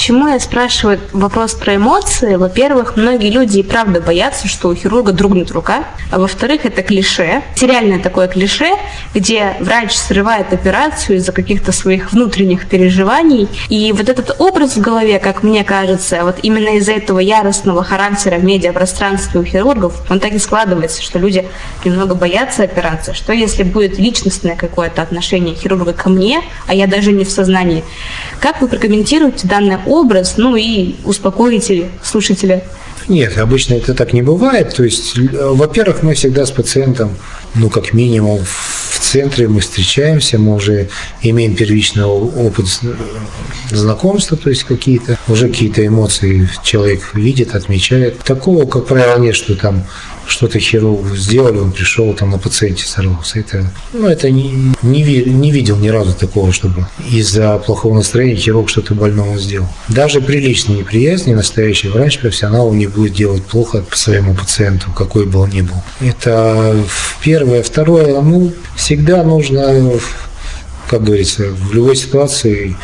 То 0.00 0.02
есть 0.02 0.12
к 0.12 0.14
чему 0.14 0.28
я 0.28 0.40
спрашиваю 0.40 0.98
вопрос 1.12 1.52
про 1.52 1.76
эмоции? 1.76 2.36
Во-первых, 2.36 2.96
многие 2.96 3.30
люди 3.30 3.58
и 3.58 3.62
правда 3.62 4.00
боятся, 4.00 4.48
что 4.48 4.68
у 4.68 4.74
хирурга 4.74 5.12
дрогнет 5.12 5.50
рука. 5.50 5.84
А 6.10 6.18
во-вторых, 6.18 6.64
это 6.64 6.82
клише, 6.82 7.42
сериальное 7.54 7.98
такое 7.98 8.26
клише, 8.26 8.70
где 9.14 9.56
врач 9.60 9.94
срывает 9.94 10.54
операцию 10.54 11.18
из-за 11.18 11.32
каких-то 11.32 11.72
своих 11.72 12.12
внутренних 12.12 12.66
переживаний. 12.66 13.46
И 13.68 13.92
вот 13.92 14.08
этот 14.08 14.40
образ 14.40 14.76
в 14.76 14.80
голове, 14.80 15.18
как 15.18 15.42
мне 15.42 15.64
кажется, 15.64 16.24
вот 16.24 16.38
именно 16.42 16.78
из-за 16.78 16.92
этого 16.92 17.18
яростного 17.18 17.84
характера 17.84 18.36
в 18.36 18.44
медиапространстве 18.44 19.38
у 19.38 19.44
хирургов, 19.44 20.00
он 20.08 20.18
так 20.18 20.32
и 20.32 20.38
складывается, 20.38 21.02
что 21.02 21.18
люди 21.18 21.46
немного 21.84 22.14
боятся 22.14 22.62
операции. 22.62 23.12
Что 23.12 23.34
если 23.34 23.64
будет 23.64 23.98
личностное 23.98 24.56
какое-то 24.56 25.02
отношение 25.02 25.54
хирурга 25.54 25.92
ко 25.92 26.08
мне, 26.08 26.40
а 26.66 26.74
я 26.74 26.86
даже 26.86 27.12
не 27.12 27.24
в 27.24 27.30
сознании? 27.30 27.84
Как 28.40 28.62
вы 28.62 28.68
прокомментируете 28.68 29.46
данное 29.46 29.80
образ, 29.90 30.34
ну 30.36 30.56
и 30.56 30.94
успокоите 31.04 31.90
слушателя. 32.02 32.62
Нет, 33.08 33.38
обычно 33.38 33.74
это 33.74 33.92
так 33.94 34.12
не 34.12 34.22
бывает. 34.22 34.74
То 34.74 34.84
есть, 34.84 35.18
во-первых, 35.18 36.02
мы 36.02 36.14
всегда 36.14 36.46
с 36.46 36.50
пациентом, 36.52 37.16
ну, 37.56 37.68
как 37.68 37.92
минимум, 37.92 38.38
в 38.44 39.00
центре 39.00 39.48
мы 39.48 39.60
встречаемся, 39.60 40.38
мы 40.38 40.54
уже 40.54 40.88
имеем 41.22 41.56
первичный 41.56 42.04
опыт 42.04 42.66
знакомства, 43.70 44.36
то 44.36 44.48
есть 44.50 44.62
какие-то, 44.62 45.18
уже 45.26 45.48
какие-то 45.48 45.84
эмоции 45.84 46.48
человек 46.62 47.14
видит, 47.14 47.56
отмечает. 47.56 48.18
Такого, 48.18 48.66
как 48.66 48.86
правило, 48.86 49.18
нет, 49.18 49.34
что 49.34 49.56
там 49.56 49.84
что-то 50.30 50.58
хирург 50.58 51.14
сделали, 51.16 51.58
он 51.58 51.72
пришел 51.72 52.14
там 52.14 52.30
на 52.30 52.38
пациенте 52.38 52.84
сорвался. 52.84 53.40
Это, 53.40 53.72
ну, 53.92 54.06
это 54.06 54.30
не, 54.30 54.74
не, 54.82 55.02
не 55.02 55.50
видел 55.50 55.76
ни 55.76 55.88
разу 55.88 56.14
такого, 56.14 56.52
чтобы 56.52 56.86
из-за 57.10 57.58
плохого 57.58 57.94
настроения 57.94 58.36
хирург 58.36 58.68
что-то 58.68 58.94
больного 58.94 59.38
сделал. 59.38 59.68
Даже 59.88 60.20
при 60.20 60.38
личной 60.38 60.78
неприязни 60.78 61.34
настоящий 61.34 61.88
врач, 61.88 62.18
профессионал 62.18 62.72
не 62.72 62.86
будет 62.86 63.14
делать 63.14 63.44
плохо 63.44 63.84
своему 63.92 64.34
пациенту, 64.34 64.90
какой 64.92 65.26
бы 65.26 65.40
он 65.40 65.50
ни 65.50 65.62
был. 65.62 65.76
Это 66.00 66.76
первое. 67.22 67.62
Второе, 67.62 68.20
ну, 68.20 68.52
всегда 68.76 69.22
нужно, 69.22 69.92
как 70.88 71.04
говорится, 71.04 71.50
в 71.50 71.74
любой 71.74 71.96
ситуации 71.96 72.76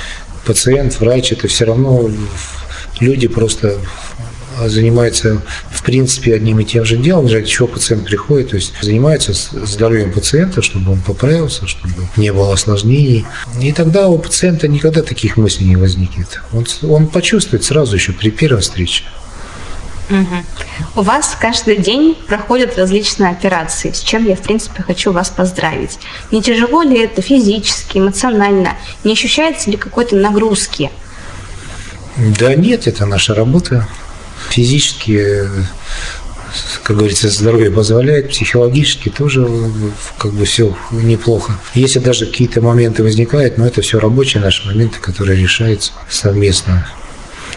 пациент, 0.44 1.00
врач, 1.00 1.32
это 1.32 1.48
все 1.48 1.64
равно 1.64 2.10
люди 3.00 3.28
просто 3.28 3.78
занимается 4.64 5.42
в 5.70 5.82
принципе 5.82 6.34
одним 6.34 6.60
и 6.60 6.64
тем 6.64 6.84
же 6.84 6.96
делом, 6.96 7.26
ради 7.26 7.46
чего 7.46 7.68
пациент 7.68 8.04
приходит, 8.04 8.50
то 8.50 8.56
есть 8.56 8.72
занимается 8.80 9.32
здоровьем 9.32 10.12
пациента, 10.12 10.62
чтобы 10.62 10.92
он 10.92 11.00
поправился, 11.00 11.66
чтобы 11.66 11.94
не 12.16 12.32
было 12.32 12.52
осложнений. 12.52 13.24
И 13.60 13.72
тогда 13.72 14.08
у 14.08 14.18
пациента 14.18 14.68
никогда 14.68 15.02
таких 15.02 15.36
мыслей 15.36 15.66
не 15.66 15.76
возникнет. 15.76 16.40
Он, 16.52 16.66
он 16.88 17.06
почувствует 17.06 17.64
сразу 17.64 17.96
еще 17.96 18.12
при 18.12 18.30
первой 18.30 18.60
встрече. 18.60 19.04
Угу. 20.08 21.00
У 21.00 21.02
вас 21.02 21.36
каждый 21.40 21.78
день 21.78 22.16
проходят 22.28 22.78
различные 22.78 23.30
операции, 23.30 23.90
с 23.90 24.00
чем 24.00 24.24
я, 24.24 24.36
в 24.36 24.40
принципе, 24.40 24.82
хочу 24.82 25.10
вас 25.12 25.30
поздравить. 25.30 25.98
Не 26.30 26.42
тяжело 26.42 26.82
ли 26.82 27.00
это 27.00 27.22
физически, 27.22 27.98
эмоционально? 27.98 28.76
Не 29.02 29.12
ощущается 29.12 29.70
ли 29.70 29.76
какой-то 29.76 30.14
нагрузки? 30.14 30.90
Да 32.38 32.54
нет, 32.54 32.86
это 32.86 33.04
наша 33.04 33.34
работа 33.34 33.86
физически, 34.50 35.48
как 36.82 36.96
говорится, 36.96 37.28
здоровье 37.28 37.70
позволяет, 37.70 38.30
психологически 38.30 39.08
тоже 39.08 39.48
как 40.18 40.32
бы 40.32 40.44
все 40.44 40.76
неплохо. 40.90 41.58
Если 41.74 41.98
даже 41.98 42.26
какие-то 42.26 42.60
моменты 42.60 43.02
возникают, 43.02 43.58
но 43.58 43.66
это 43.66 43.82
все 43.82 43.98
рабочие 43.98 44.42
наши 44.42 44.66
моменты, 44.66 44.98
которые 45.00 45.40
решаются 45.40 45.92
совместно 46.08 46.86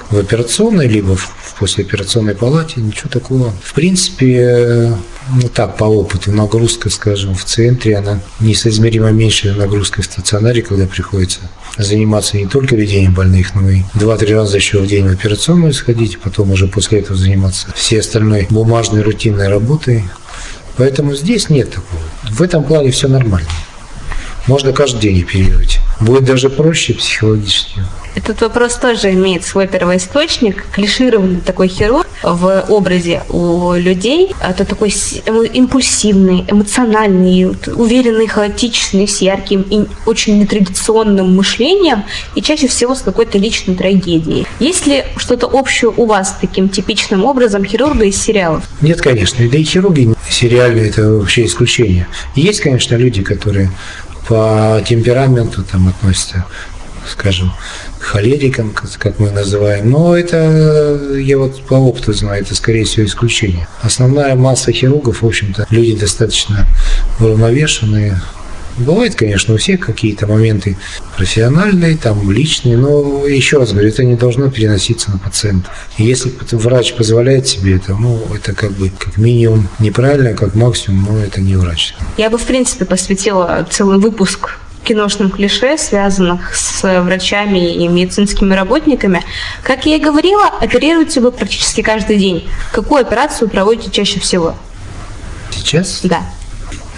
в 0.09 0.17
операционной, 0.17 0.87
либо 0.87 1.15
в 1.15 1.29
послеоперационной 1.59 2.35
палате, 2.35 2.81
ничего 2.81 3.09
такого. 3.09 3.53
В 3.61 3.73
принципе, 3.73 4.95
ну 5.33 5.49
так, 5.49 5.77
по 5.77 5.83
опыту, 5.83 6.31
нагрузка, 6.31 6.89
скажем, 6.89 7.35
в 7.35 7.43
центре, 7.43 7.97
она 7.97 8.21
несоизмеримо 8.39 9.11
меньше 9.11 9.53
нагрузкой 9.53 10.03
в 10.03 10.07
стационаре, 10.07 10.61
когда 10.61 10.87
приходится 10.87 11.41
заниматься 11.77 12.37
не 12.37 12.47
только 12.47 12.75
ведением 12.75 13.13
больных, 13.13 13.55
но 13.55 13.69
и 13.69 13.83
два-три 13.93 14.33
раза 14.33 14.57
еще 14.57 14.79
в 14.79 14.87
день 14.87 15.07
в 15.07 15.11
операционную 15.11 15.73
сходить, 15.73 16.19
потом 16.19 16.51
уже 16.51 16.67
после 16.67 16.99
этого 16.99 17.17
заниматься 17.17 17.71
всей 17.75 17.99
остальной 17.99 18.47
бумажной 18.49 19.01
рутинной 19.01 19.47
работой. 19.49 20.03
Поэтому 20.77 21.13
здесь 21.13 21.49
нет 21.49 21.71
такого. 21.71 22.01
В 22.29 22.41
этом 22.41 22.63
плане 22.63 22.91
все 22.91 23.07
нормально. 23.07 23.49
Можно 24.49 24.73
каждый 24.73 25.01
день 25.01 25.21
оперировать. 25.21 25.79
Будет 25.99 26.25
даже 26.25 26.49
проще 26.49 26.95
психологически. 26.95 27.81
Этот 28.15 28.41
вопрос 28.41 28.77
тоже 28.77 29.11
имеет 29.11 29.45
свой 29.45 29.67
первоисточник. 29.67 30.65
Клишированный 30.71 31.39
такой 31.39 31.67
хирург 31.67 32.07
в 32.23 32.65
образе 32.67 33.21
у 33.29 33.73
людей– 33.73 34.31
это 34.41 34.65
такой 34.65 34.91
импульсивный, 35.53 36.45
эмоциональный, 36.47 37.45
уверенный, 37.75 38.25
хаотичный, 38.25 39.07
с 39.07 39.21
ярким 39.21 39.61
и 39.69 39.85
очень 40.07 40.39
нетрадиционным 40.39 41.35
мышлением 41.35 42.03
и 42.33 42.41
чаще 42.41 42.67
всего 42.67 42.95
с 42.95 43.01
какой-то 43.01 43.37
личной 43.37 43.75
трагедией. 43.75 44.47
Есть 44.59 44.87
ли 44.87 45.03
что-то 45.17 45.45
общее 45.45 45.93
у 45.95 46.07
вас 46.07 46.35
таким 46.41 46.69
типичным 46.69 47.23
образом 47.23 47.63
хирурга 47.63 48.05
из 48.05 48.19
сериалов? 48.19 48.63
Нет, 48.81 48.99
конечно. 48.99 49.47
Да 49.47 49.57
и 49.59 49.63
хирурги 49.63 50.15
сериальные– 50.27 50.89
это 50.89 51.11
вообще 51.11 51.45
исключение. 51.45 52.07
Есть, 52.35 52.61
конечно, 52.61 52.95
люди, 52.95 53.21
которые 53.21 53.69
по 54.29 54.79
темпераменту 54.87 55.63
там 55.63 55.87
относятся, 55.87 56.45
скажем, 57.11 57.51
холерикам, 57.99 58.75
как 58.99 59.17
мы 59.17 59.31
называем. 59.31 59.89
Но 59.89 60.15
это, 60.15 61.17
я 61.17 61.39
вот 61.39 61.63
по 61.63 61.73
опыту 61.73 62.13
знаю, 62.13 62.43
это 62.43 62.53
скорее 62.53 62.85
всего 62.85 63.07
исключение. 63.07 63.67
Основная 63.81 64.35
масса 64.35 64.71
хирургов, 64.71 65.23
в 65.23 65.25
общем-то, 65.25 65.65
люди 65.71 65.95
достаточно 65.99 66.67
уравновешенные, 67.19 68.21
Бывают, 68.77 69.15
конечно, 69.15 69.53
у 69.53 69.57
всех 69.57 69.81
какие-то 69.81 70.27
моменты 70.27 70.77
профессиональные, 71.17 71.97
там, 71.97 72.31
личные, 72.31 72.77
но 72.77 73.25
еще 73.27 73.57
раз 73.57 73.71
говорю, 73.71 73.89
это 73.89 74.03
не 74.03 74.15
должно 74.15 74.49
переноситься 74.49 75.11
на 75.11 75.17
пациентов. 75.17 75.73
И 75.97 76.03
если 76.03 76.31
врач 76.51 76.93
позволяет 76.93 77.47
себе 77.47 77.75
это, 77.75 77.95
ну, 77.95 78.21
это 78.33 78.53
как 78.53 78.71
бы 78.71 78.89
как 78.89 79.17
минимум 79.17 79.67
неправильно, 79.79 80.33
как 80.33 80.55
максимум, 80.55 81.07
но 81.09 81.19
это 81.19 81.41
не 81.41 81.55
врач. 81.55 81.95
Я 82.17 82.29
бы, 82.29 82.37
в 82.37 82.43
принципе, 82.43 82.85
посвятила 82.85 83.67
целый 83.69 83.97
выпуск 83.97 84.57
киношным 84.83 85.29
клише, 85.29 85.77
связанных 85.77 86.55
с 86.55 87.01
врачами 87.01 87.75
и 87.75 87.87
медицинскими 87.87 88.53
работниками. 88.53 89.23
Как 89.61 89.85
я 89.85 89.97
и 89.97 89.99
говорила, 89.99 90.47
оперируете 90.47 91.21
вы 91.21 91.31
практически 91.31 91.81
каждый 91.81 92.17
день. 92.17 92.49
Какую 92.71 93.01
операцию 93.01 93.49
проводите 93.49 93.91
чаще 93.91 94.19
всего? 94.19 94.55
Сейчас? 95.51 95.99
Да. 96.03 96.21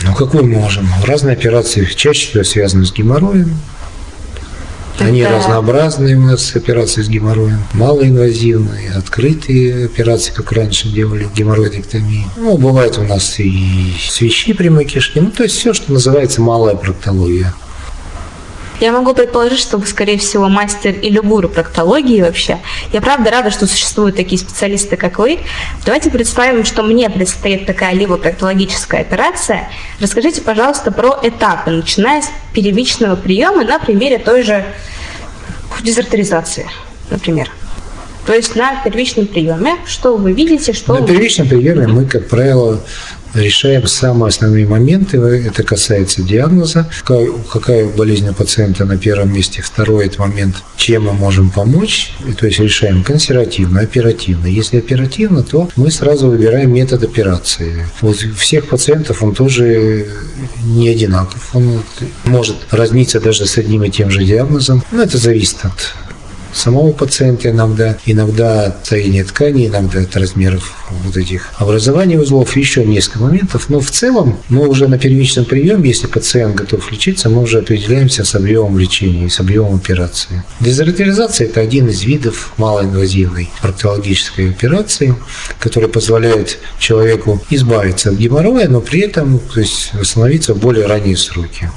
Ну, 0.07 0.13
какой 0.13 0.43
можем? 0.43 0.87
Разные 1.05 1.33
операции 1.33 1.85
чаще 1.85 2.29
всего 2.29 2.43
связаны 2.43 2.85
с 2.85 2.93
геморроем. 2.93 3.55
Они 4.99 5.21
Это... 5.21 5.37
разнообразные 5.37 6.15
у 6.15 6.21
нас 6.21 6.55
операции 6.55 7.01
с 7.01 7.09
геморроем. 7.09 7.63
Малоинвазивные, 7.73 8.91
открытые 8.91 9.85
операции, 9.85 10.31
как 10.31 10.51
раньше 10.51 10.89
делали, 10.89 11.27
геморроидектомии. 11.35 12.27
Ну, 12.37 12.57
бывает 12.57 12.97
у 12.97 13.03
нас 13.03 13.39
и 13.39 13.93
свищи 13.99 14.53
прямой 14.53 14.85
кишки. 14.85 15.19
Ну, 15.19 15.31
то 15.31 15.43
есть 15.43 15.55
все, 15.55 15.73
что 15.73 15.91
называется 15.91 16.41
малая 16.41 16.75
проктология. 16.75 17.53
Я 18.81 18.91
могу 18.91 19.13
предположить, 19.13 19.59
что 19.59 19.77
вы, 19.77 19.85
скорее 19.85 20.17
всего, 20.17 20.49
мастер 20.49 20.91
или 20.91 21.19
гуру 21.19 21.47
проктологии 21.47 22.19
вообще. 22.19 22.57
Я 22.91 22.99
правда 22.99 23.29
рада, 23.29 23.51
что 23.51 23.67
существуют 23.67 24.15
такие 24.15 24.39
специалисты, 24.39 24.97
как 24.97 25.19
вы. 25.19 25.39
Давайте 25.85 26.09
представим, 26.09 26.65
что 26.65 26.81
мне 26.81 27.07
предстоит 27.11 27.67
такая 27.67 27.93
либо 27.93 28.17
проктологическая 28.17 29.01
операция. 29.01 29.69
Расскажите, 29.99 30.41
пожалуйста, 30.41 30.91
про 30.91 31.19
этапы, 31.21 31.69
начиная 31.69 32.23
с 32.23 32.31
первичного 32.53 33.15
приема 33.15 33.63
на 33.63 33.77
примере 33.77 34.17
той 34.17 34.41
же 34.41 34.65
дезартеризации, 35.83 36.67
например. 37.11 37.51
То 38.25 38.33
есть 38.33 38.55
на 38.55 38.81
первичном 38.83 39.27
приеме, 39.27 39.77
что 39.85 40.17
вы 40.17 40.33
видите, 40.33 40.73
что... 40.73 40.95
На 40.95 41.05
первичном 41.05 41.47
приеме 41.47 41.85
мы, 41.85 42.05
как 42.05 42.27
правило, 42.27 42.79
решаем 43.33 43.87
самые 43.87 44.29
основные 44.29 44.65
моменты. 44.65 45.17
Это 45.17 45.63
касается 45.63 46.21
диагноза, 46.21 46.89
какая, 46.99 47.29
какая 47.51 47.85
болезнь 47.87 48.29
у 48.29 48.33
пациента 48.33 48.85
на 48.85 48.97
первом 48.97 49.33
месте. 49.33 49.61
Второй 49.61 50.07
это 50.07 50.21
момент, 50.21 50.55
чем 50.77 51.03
мы 51.03 51.13
можем 51.13 51.49
помочь. 51.49 52.13
То 52.37 52.45
есть 52.45 52.59
решаем 52.59 53.03
консервативно, 53.03 53.81
оперативно. 53.81 54.47
Если 54.47 54.77
оперативно, 54.77 55.43
то 55.43 55.69
мы 55.75 55.91
сразу 55.91 56.27
выбираем 56.27 56.73
метод 56.73 57.03
операции. 57.03 57.85
Вот 58.01 58.17
всех 58.17 58.67
пациентов 58.69 59.23
он 59.23 59.33
тоже 59.33 60.07
не 60.63 60.89
одинаков. 60.89 61.49
Он 61.53 61.83
может 62.25 62.57
разниться 62.71 63.19
даже 63.19 63.45
с 63.45 63.57
одним 63.57 63.83
и 63.83 63.89
тем 63.89 64.09
же 64.09 64.23
диагнозом. 64.23 64.83
Но 64.91 65.03
это 65.03 65.17
зависит 65.17 65.57
от 65.63 65.93
самого 66.53 66.91
пациента 66.91 67.49
иногда, 67.49 67.97
иногда 68.05 68.65
от 68.65 68.85
строения 68.85 69.23
ткани, 69.23 69.67
иногда 69.67 70.01
от 70.01 70.15
размеров 70.15 70.73
вот 71.03 71.17
этих 71.17 71.53
образований 71.57 72.17
узлов, 72.17 72.55
еще 72.55 72.85
несколько 72.85 73.19
моментов. 73.19 73.69
Но 73.69 73.79
в 73.79 73.91
целом 73.91 74.37
мы 74.49 74.67
уже 74.67 74.87
на 74.87 74.97
первичном 74.97 75.45
приеме, 75.45 75.89
если 75.89 76.07
пациент 76.07 76.55
готов 76.55 76.91
лечиться, 76.91 77.29
мы 77.29 77.41
уже 77.41 77.59
определяемся 77.59 78.23
с 78.23 78.35
объемом 78.35 78.77
лечения 78.77 79.25
и 79.25 79.29
с 79.29 79.39
объемом 79.39 79.75
операции. 79.75 80.43
Дезартеризация– 80.59 81.47
это 81.49 81.61
один 81.61 81.87
из 81.87 82.03
видов 82.03 82.53
малоинвазивной 82.57 83.49
проктологической 83.61 84.49
операции, 84.49 85.15
который 85.59 85.89
позволяет 85.89 86.59
человеку 86.79 87.41
избавиться 87.49 88.09
от 88.09 88.15
геморроя, 88.15 88.67
но 88.67 88.81
при 88.81 89.01
этом 89.01 89.39
то 89.39 89.59
есть, 89.59 89.93
восстановиться 89.93 90.53
в 90.53 90.59
более 90.59 90.85
ранние 90.85 91.17
сроки 91.17 91.69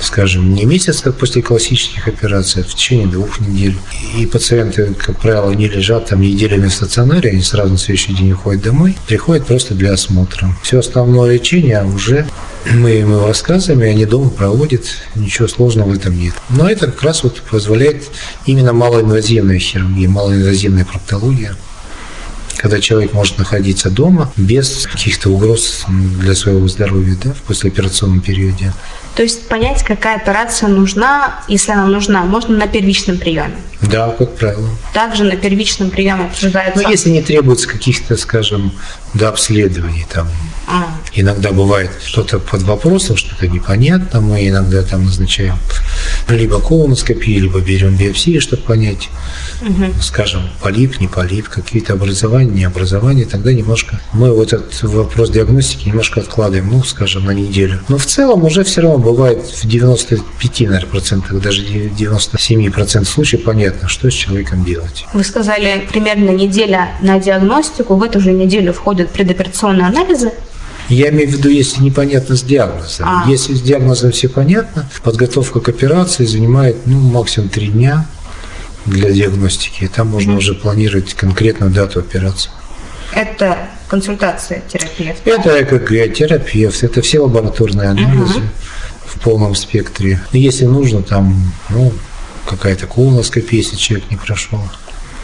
скажем, 0.00 0.54
не 0.54 0.64
месяц, 0.64 1.00
как 1.00 1.16
после 1.16 1.42
классических 1.42 2.08
операций, 2.08 2.62
а 2.62 2.64
в 2.64 2.74
течение 2.74 3.06
двух 3.06 3.40
недель. 3.40 3.76
И 4.16 4.26
пациенты, 4.26 4.94
как 4.94 5.20
правило, 5.20 5.50
не 5.50 5.68
лежат 5.68 6.08
там 6.08 6.20
неделями 6.20 6.68
в 6.68 6.74
стационаре, 6.74 7.30
они 7.30 7.42
сразу 7.42 7.72
на 7.72 7.78
следующий 7.78 8.14
день 8.14 8.32
уходят 8.32 8.62
домой, 8.62 8.96
приходят 9.06 9.46
просто 9.46 9.74
для 9.74 9.92
осмотра. 9.92 10.54
Все 10.62 10.78
основное 10.78 11.34
лечение 11.34 11.84
уже 11.84 12.26
мы 12.72 13.00
им 13.00 13.24
рассказываем, 13.24 13.82
и 13.82 13.90
они 13.90 14.06
дома 14.06 14.30
проводят, 14.30 14.84
ничего 15.14 15.48
сложного 15.48 15.90
в 15.90 15.94
этом 15.94 16.18
нет. 16.18 16.34
Но 16.50 16.68
это 16.68 16.86
как 16.86 17.02
раз 17.02 17.22
вот 17.22 17.40
позволяет 17.42 18.04
именно 18.46 18.72
малоинвазивная 18.72 19.58
хирургия, 19.58 20.08
малоинвазивная 20.08 20.84
проктология 20.84 21.56
когда 22.56 22.80
человек 22.80 23.12
может 23.12 23.38
находиться 23.38 23.90
дома 23.90 24.32
без 24.36 24.86
каких-то 24.86 25.30
угроз 25.30 25.84
для 25.88 26.34
своего 26.34 26.66
здоровья 26.68 27.16
да, 27.22 27.32
в 27.32 27.42
послеоперационном 27.42 28.20
периоде. 28.20 28.72
То 29.16 29.22
есть 29.22 29.48
понять, 29.48 29.82
какая 29.82 30.16
операция 30.16 30.68
нужна, 30.68 31.40
если 31.48 31.72
она 31.72 31.86
нужна, 31.86 32.22
можно 32.24 32.54
на 32.54 32.68
первичном 32.68 33.16
приеме. 33.16 33.56
Да, 33.80 34.10
как 34.10 34.34
правило. 34.36 34.68
Также 34.92 35.24
на 35.24 35.36
первичном 35.36 35.90
приеме 35.90 36.26
обсуждается. 36.26 36.82
Ну, 36.82 36.90
если 36.90 37.10
не 37.10 37.22
требуется 37.22 37.68
каких-то, 37.68 38.16
скажем, 38.16 38.72
до 39.14 39.28
обследований, 39.28 40.06
там 40.12 40.28
а. 40.66 40.86
иногда 41.14 41.52
бывает 41.52 41.90
что-то 42.04 42.38
под 42.38 42.62
вопросом, 42.62 43.16
что-то 43.16 43.48
непонятно, 43.48 44.20
мы 44.20 44.48
иногда 44.48 44.82
там 44.82 45.04
назначаем 45.04 45.56
либо 46.28 46.60
колоноскопию, 46.60 47.42
либо 47.42 47.60
берем 47.60 47.96
биопсию, 47.96 48.40
чтобы 48.40 48.62
понять, 48.62 49.08
угу. 49.62 49.92
скажем, 50.00 50.42
полип, 50.60 51.00
не 51.00 51.06
полип, 51.06 51.48
какие-то 51.48 51.92
образования, 51.92 52.50
не 52.50 52.64
образования, 52.64 53.26
тогда 53.26 53.52
немножко 53.52 54.00
мы 54.12 54.34
вот 54.34 54.52
этот 54.52 54.82
вопрос 54.82 55.30
диагностики 55.30 55.88
немножко 55.88 56.20
откладываем, 56.20 56.70
ну, 56.70 56.82
скажем, 56.82 57.26
на 57.26 57.32
неделю. 57.32 57.80
Но 57.88 57.98
в 57.98 58.06
целом 58.06 58.44
уже 58.44 58.64
все 58.64 58.80
равно 58.80 58.98
бывает 59.06 59.38
в 59.38 59.66
95, 59.66 60.60
наверное, 60.62 60.90
процентах, 60.90 61.40
даже 61.40 61.62
97 61.62 62.70
процентов 62.72 63.12
случаев 63.12 63.44
понятно, 63.44 63.88
что 63.88 64.10
с 64.10 64.14
человеком 64.14 64.64
делать. 64.64 65.04
Вы 65.14 65.22
сказали, 65.22 65.86
примерно 65.88 66.30
неделя 66.30 66.88
на 67.00 67.20
диагностику, 67.20 67.94
в 67.94 68.02
эту 68.02 68.20
же 68.20 68.32
неделю 68.32 68.72
входят 68.72 69.10
предоперационные 69.10 69.86
анализы, 69.86 70.32
я 70.88 71.08
имею 71.10 71.28
в 71.28 71.32
виду, 71.32 71.48
если 71.48 71.82
непонятно 71.82 72.36
с 72.36 72.42
диагнозом. 72.42 73.06
А. 73.08 73.24
Если 73.28 73.54
с 73.54 73.60
диагнозом 73.60 74.12
все 74.12 74.28
понятно, 74.28 74.88
подготовка 75.02 75.58
к 75.58 75.68
операции 75.68 76.24
занимает 76.24 76.76
ну, 76.86 77.00
максимум 77.00 77.48
три 77.48 77.68
дня 77.68 78.06
для 78.84 79.10
диагностики. 79.10 79.82
И 79.82 79.88
там 79.88 80.06
можно 80.06 80.32
mm 80.32 80.38
уже 80.38 80.54
планировать 80.54 81.14
конкретную 81.14 81.72
дату 81.72 81.98
операции. 81.98 82.52
Это 83.12 83.58
консультация 83.88 84.62
терапевта? 84.68 85.28
Это 85.28 85.62
ЭКГ, 85.62 86.14
терапевт, 86.14 86.84
это 86.84 87.02
все 87.02 87.18
лабораторные 87.18 87.88
анализы 87.88 88.38
угу. 88.38 88.46
В 89.06 89.20
полном 89.20 89.54
спектре. 89.54 90.20
Если 90.32 90.64
нужно, 90.64 91.02
там 91.02 91.34
ну, 91.70 91.92
какая-то 92.46 92.86
колоноскопия, 92.86 93.60
если 93.60 93.76
человек 93.76 94.10
не 94.10 94.16
прошел. 94.16 94.60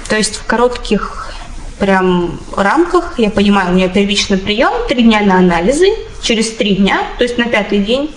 То 0.08 0.16
есть 0.16 0.36
в 0.36 0.44
коротких 0.44 1.32
прям 1.78 2.40
рамках, 2.56 3.18
я 3.18 3.30
понимаю, 3.30 3.70
у 3.70 3.74
меня 3.74 3.88
первичный 3.88 4.38
прием, 4.38 4.72
три 4.88 5.02
дня 5.02 5.22
на 5.22 5.38
анализы, 5.38 5.88
через 6.22 6.50
три 6.50 6.76
дня, 6.76 7.02
то 7.18 7.24
есть 7.24 7.38
на 7.38 7.46
пятый 7.46 7.78
день 7.78 8.10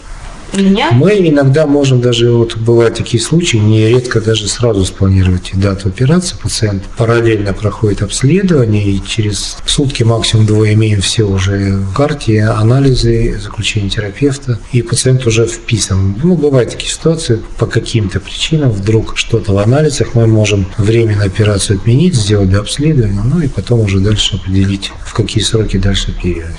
меня? 0.62 0.91
Мы 0.91 1.13
иногда 1.30 1.65
можем 1.65 2.02
даже, 2.02 2.32
вот 2.32 2.58
бывают 2.58 2.96
такие 2.96 3.22
случаи, 3.22 3.58
нередко 3.58 4.22
даже 4.22 4.48
сразу 4.48 4.86
спланировать 4.86 5.52
дату 5.54 5.89
операции. 5.89 6.36
Пациент 6.41 6.84
параллельно 6.98 7.54
проходит 7.54 8.02
обследование, 8.02 8.84
и 8.84 9.02
через 9.06 9.58
сутки 9.65 10.04
максимум 10.04 10.46
двое 10.46 10.74
имеем 10.74 11.02
все 11.02 11.24
уже 11.24 11.78
в 11.78 11.94
карте, 11.94 12.44
анализы, 12.44 13.39
заключение 13.41 13.89
терапевта, 13.89 14.60
и 14.72 14.82
пациент 14.82 15.26
уже 15.26 15.46
вписан. 15.46 16.15
Ну, 16.24 16.36
бывают 16.36 16.72
такие 16.72 16.91
ситуации, 16.91 17.41
по 17.58 17.65
каким-то 17.65 18.20
причинам 18.20 18.72
вдруг 18.72 19.18
что-то 19.18 19.54
в 19.54 19.58
анализах, 19.58 20.15
мы 20.15 20.28
можем 20.28 20.65
временно 20.78 21.24
операцию 21.24 21.80
отменить, 21.80 22.15
сделать 22.15 22.50
до 22.50 22.60
обследования, 22.60 23.22
ну 23.24 23.41
и 23.41 23.48
потом 23.48 23.82
уже 23.82 24.00
дальше 24.00 24.36
определить, 24.36 24.91
в 25.06 25.13
какие 25.13 25.44
сроки 25.44 25.78
дальше 25.78 26.12
оперировать. 26.12 26.56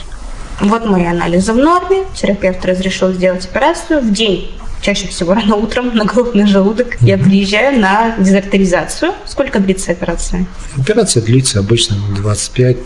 Вот 0.60 0.86
мои 0.86 1.04
анализы 1.04 1.52
в 1.52 1.56
норме, 1.56 2.04
терапевт 2.14 2.64
разрешил 2.64 3.12
сделать 3.12 3.44
операцию 3.44 4.00
в 4.00 4.12
день 4.12 4.50
чаще 4.80 5.08
всего 5.08 5.34
рано 5.34 5.56
утром 5.56 5.96
на 5.96 6.04
голодный 6.04 6.46
желудок. 6.46 6.96
Я 7.00 7.18
приезжаю 7.18 7.80
на 7.80 8.14
дезартеризацию. 8.18 9.12
Сколько 9.26 9.58
длится 9.58 9.92
операция? 9.92 10.46
Операция 10.78 11.22
длится 11.22 11.58
обычно 11.58 11.96
25, 12.16 12.76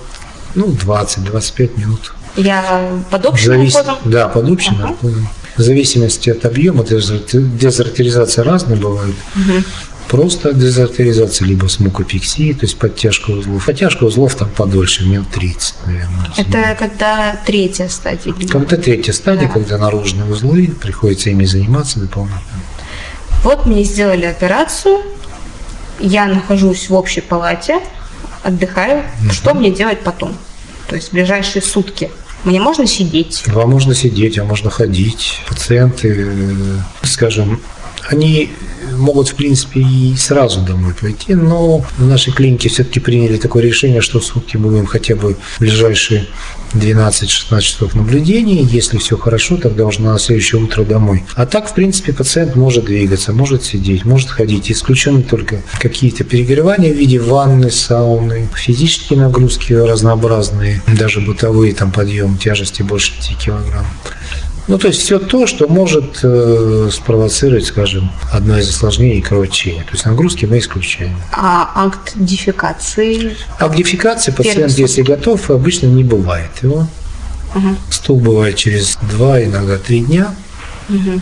ну 0.54 0.68
20-25 0.68 1.78
минут. 1.78 2.14
Я 2.36 2.88
под 3.10 3.26
общим 3.26 3.46
Завис... 3.46 3.74
наркозом? 3.74 3.98
Да, 4.04 4.28
под 4.28 4.50
общим 4.50 4.74
ага. 4.76 4.82
наркозом. 4.88 5.28
В 5.56 5.62
зависимости 5.62 6.30
от 6.30 6.44
объема 6.46 6.84
дезартеризация 6.84 8.44
разная 8.44 8.76
бывает. 8.76 9.16
Угу 9.36 9.64
просто 10.10 10.52
дезартеризация, 10.52 11.46
либо 11.46 11.68
с 11.68 11.78
мукопексией, 11.78 12.52
то 12.52 12.66
есть 12.66 12.76
подтяжка 12.76 13.30
узлов. 13.30 13.64
Подтяжка 13.64 14.04
узлов 14.04 14.34
там 14.34 14.50
подольше, 14.50 15.06
минут 15.06 15.28
30, 15.30 15.74
наверное. 15.86 16.26
Это 16.36 16.76
когда 16.76 17.40
третья 17.46 17.88
стадия? 17.88 18.34
Когда 18.50 18.76
третья 18.76 19.12
стадия, 19.12 19.46
да. 19.46 19.54
когда 19.54 19.78
наружные 19.78 20.28
узлы, 20.28 20.66
приходится 20.82 21.30
ими 21.30 21.44
заниматься 21.44 22.00
дополнительно. 22.00 22.42
Вот 23.44 23.66
мне 23.66 23.84
сделали 23.84 24.24
операцию, 24.24 24.98
я 26.00 26.26
нахожусь 26.26 26.90
в 26.90 26.94
общей 26.94 27.20
палате, 27.20 27.78
отдыхаю. 28.42 29.04
Угу. 29.24 29.32
Что 29.32 29.54
мне 29.54 29.70
делать 29.70 30.00
потом? 30.00 30.36
То 30.88 30.96
есть 30.96 31.10
в 31.10 31.12
ближайшие 31.12 31.62
сутки? 31.62 32.10
Мне 32.42 32.60
можно 32.60 32.84
сидеть? 32.86 33.44
Вам 33.46 33.70
можно 33.70 33.94
сидеть, 33.94 34.38
а 34.38 34.44
можно 34.44 34.70
ходить. 34.70 35.40
Пациенты, 35.48 36.26
э, 36.26 36.78
скажем, 37.04 37.60
они 38.08 38.50
могут, 39.00 39.28
в 39.28 39.34
принципе, 39.34 39.80
и 39.80 40.14
сразу 40.16 40.60
домой 40.60 40.94
пойти, 40.98 41.34
но 41.34 41.78
в 41.78 42.06
нашей 42.06 42.32
клинике 42.32 42.68
все-таки 42.68 43.00
приняли 43.00 43.36
такое 43.36 43.62
решение, 43.62 44.00
что 44.00 44.20
в 44.20 44.24
сутки 44.24 44.56
будем 44.56 44.86
хотя 44.86 45.16
бы 45.16 45.36
ближайшие 45.58 46.26
12-16 46.74 47.60
часов 47.60 47.94
наблюдений. 47.94 48.62
Если 48.70 48.98
все 48.98 49.16
хорошо, 49.16 49.56
тогда 49.56 49.86
уже 49.86 50.02
на 50.02 50.18
следующее 50.18 50.62
утро 50.62 50.84
домой. 50.84 51.24
А 51.34 51.46
так, 51.46 51.68
в 51.68 51.74
принципе, 51.74 52.12
пациент 52.12 52.56
может 52.56 52.84
двигаться, 52.84 53.32
может 53.32 53.64
сидеть, 53.64 54.04
может 54.04 54.30
ходить. 54.30 54.70
Исключены 54.70 55.22
только 55.22 55.62
какие-то 55.78 56.24
перегревания 56.24 56.92
в 56.92 56.96
виде 56.96 57.18
ванны, 57.18 57.70
сауны, 57.70 58.48
физические 58.54 59.18
нагрузки 59.18 59.72
разнообразные, 59.72 60.82
даже 60.86 61.20
бытовые, 61.20 61.74
там 61.74 61.90
подъем 61.90 62.38
тяжести 62.38 62.82
больше 62.82 63.14
5 63.16 63.38
килограмм. 63.38 63.86
Ну, 64.68 64.78
то 64.78 64.88
есть 64.88 65.00
все 65.00 65.18
то, 65.18 65.46
что 65.46 65.66
может 65.68 66.20
э, 66.22 66.88
спровоцировать, 66.92 67.66
скажем, 67.66 68.10
одно 68.32 68.58
из 68.58 68.68
осложнений 68.68 69.22
кровотечения. 69.22 69.82
То 69.82 69.92
есть 69.92 70.04
нагрузки 70.04 70.46
мы 70.46 70.58
исключаем. 70.58 71.16
А 71.32 71.70
акт 71.74 72.12
дефекации? 72.14 73.36
Акт 73.58 73.76
дефекации 73.76 74.32
пациент, 74.32 74.72
если 74.72 75.02
готов, 75.02 75.50
обычно 75.50 75.86
не 75.86 76.04
бывает 76.04 76.50
его. 76.62 76.86
Угу. 77.54 77.76
Стул 77.90 78.20
бывает 78.20 78.56
через 78.56 78.96
два, 79.10 79.42
иногда 79.42 79.78
три 79.78 80.00
дня. 80.00 80.34
Угу. 80.88 81.20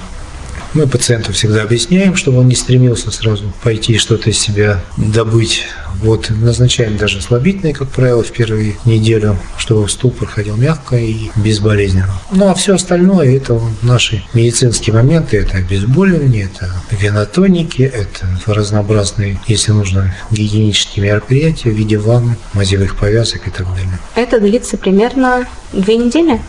Мы 0.74 0.86
пациенту 0.86 1.32
всегда 1.32 1.62
объясняем, 1.62 2.14
чтобы 2.14 2.40
он 2.40 2.48
не 2.48 2.54
стремился 2.54 3.10
сразу 3.10 3.50
пойти 3.62 3.96
что-то 3.96 4.28
из 4.28 4.38
себя 4.38 4.80
добыть 4.98 5.64
вот, 6.02 6.30
назначаем 6.30 6.96
даже 6.96 7.20
слабительные, 7.20 7.74
как 7.74 7.88
правило, 7.88 8.22
в 8.22 8.30
первую 8.30 8.74
неделю, 8.84 9.36
чтобы 9.56 9.88
стул 9.88 10.10
проходил 10.10 10.56
мягко 10.56 10.96
и 10.96 11.30
безболезненно. 11.36 12.14
Ну, 12.30 12.48
а 12.48 12.54
все 12.54 12.74
остальное– 12.74 13.36
это 13.36 13.60
наши 13.82 14.24
медицинские 14.34 14.94
моменты. 14.94 15.38
Это 15.38 15.58
обезболивание, 15.58 16.44
это 16.44 16.70
венотоники, 16.90 17.82
это 17.82 18.26
разнообразные, 18.46 19.38
если 19.46 19.72
нужно, 19.72 20.14
гигиенические 20.30 21.06
мероприятия 21.06 21.70
в 21.70 21.74
виде 21.74 21.98
ванн, 21.98 22.36
мазевых 22.52 22.96
повязок 22.96 23.46
и 23.46 23.50
так 23.50 23.66
далее. 23.74 23.98
Это 24.14 24.40
длится 24.40 24.76
примерно 24.76 25.46
две 25.72 25.96
недели? 25.96 26.40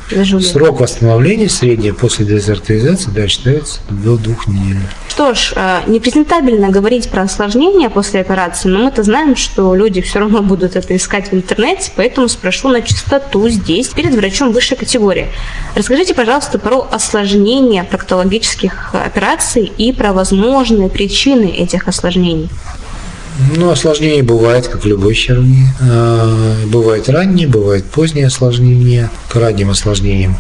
Срок 0.42 0.80
восстановления 0.80 1.50
средний 1.50 1.92
после 1.92 2.26
дезартаризации 2.26 3.12
да, 3.12 3.28
считается 3.28 3.80
до 3.90 4.18
двух 4.18 4.48
недель. 4.48 4.80
Что 5.10 5.34
ж, 5.34 5.54
э, 5.56 5.82
непрезентабельно 5.88 6.70
говорить 6.70 7.10
про 7.10 7.24
осложнения 7.24 7.90
после 7.90 8.22
операции, 8.22 8.70
но 8.70 8.80
мы-то 8.80 9.04
знаем, 9.04 9.36
что 9.40 9.74
люди 9.76 10.02
все 10.02 10.20
равно 10.20 10.42
будут 10.42 10.76
это 10.76 10.96
искать 10.96 11.32
в 11.32 11.34
интернете, 11.34 11.92
поэтому 11.96 12.28
спрошу 12.28 12.70
на 12.70 12.82
чистоту 12.82 13.48
здесь, 13.50 13.88
перед 13.90 14.14
врачом 14.14 14.52
высшей 14.52 14.78
категории. 14.78 15.28
Расскажите, 15.76 16.14
пожалуйста, 16.14 16.60
про 16.60 16.88
осложнения 16.92 17.84
проктологических 17.84 18.94
операций 18.94 19.72
и 19.78 19.92
про 19.92 20.14
возможные 20.14 20.90
причины 20.90 21.46
этих 21.46 21.88
осложнений. 21.88 22.50
Ну, 23.56 23.70
осложнения 23.70 24.24
бывает, 24.24 24.68
как 24.68 24.84
в 24.84 24.88
любой 24.88 25.14
хирургии. 25.14 25.68
А, 25.82 26.66
бывают 26.66 27.08
ранние, 27.10 27.48
бывают 27.48 27.86
поздние 27.86 28.28
осложнения. 28.28 29.10
К 29.30 29.36
ранним 29.38 29.70
осложнениям, 29.70 30.36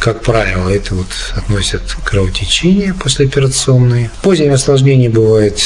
как 0.00 0.22
правило, 0.22 0.68
это 0.68 0.94
вот 0.94 1.06
относят 1.36 1.82
кровотечение 2.04 2.94
послеоперационные. 2.94 4.10
Поздние 4.22 4.52
осложнения 4.52 5.10
бывает 5.10 5.60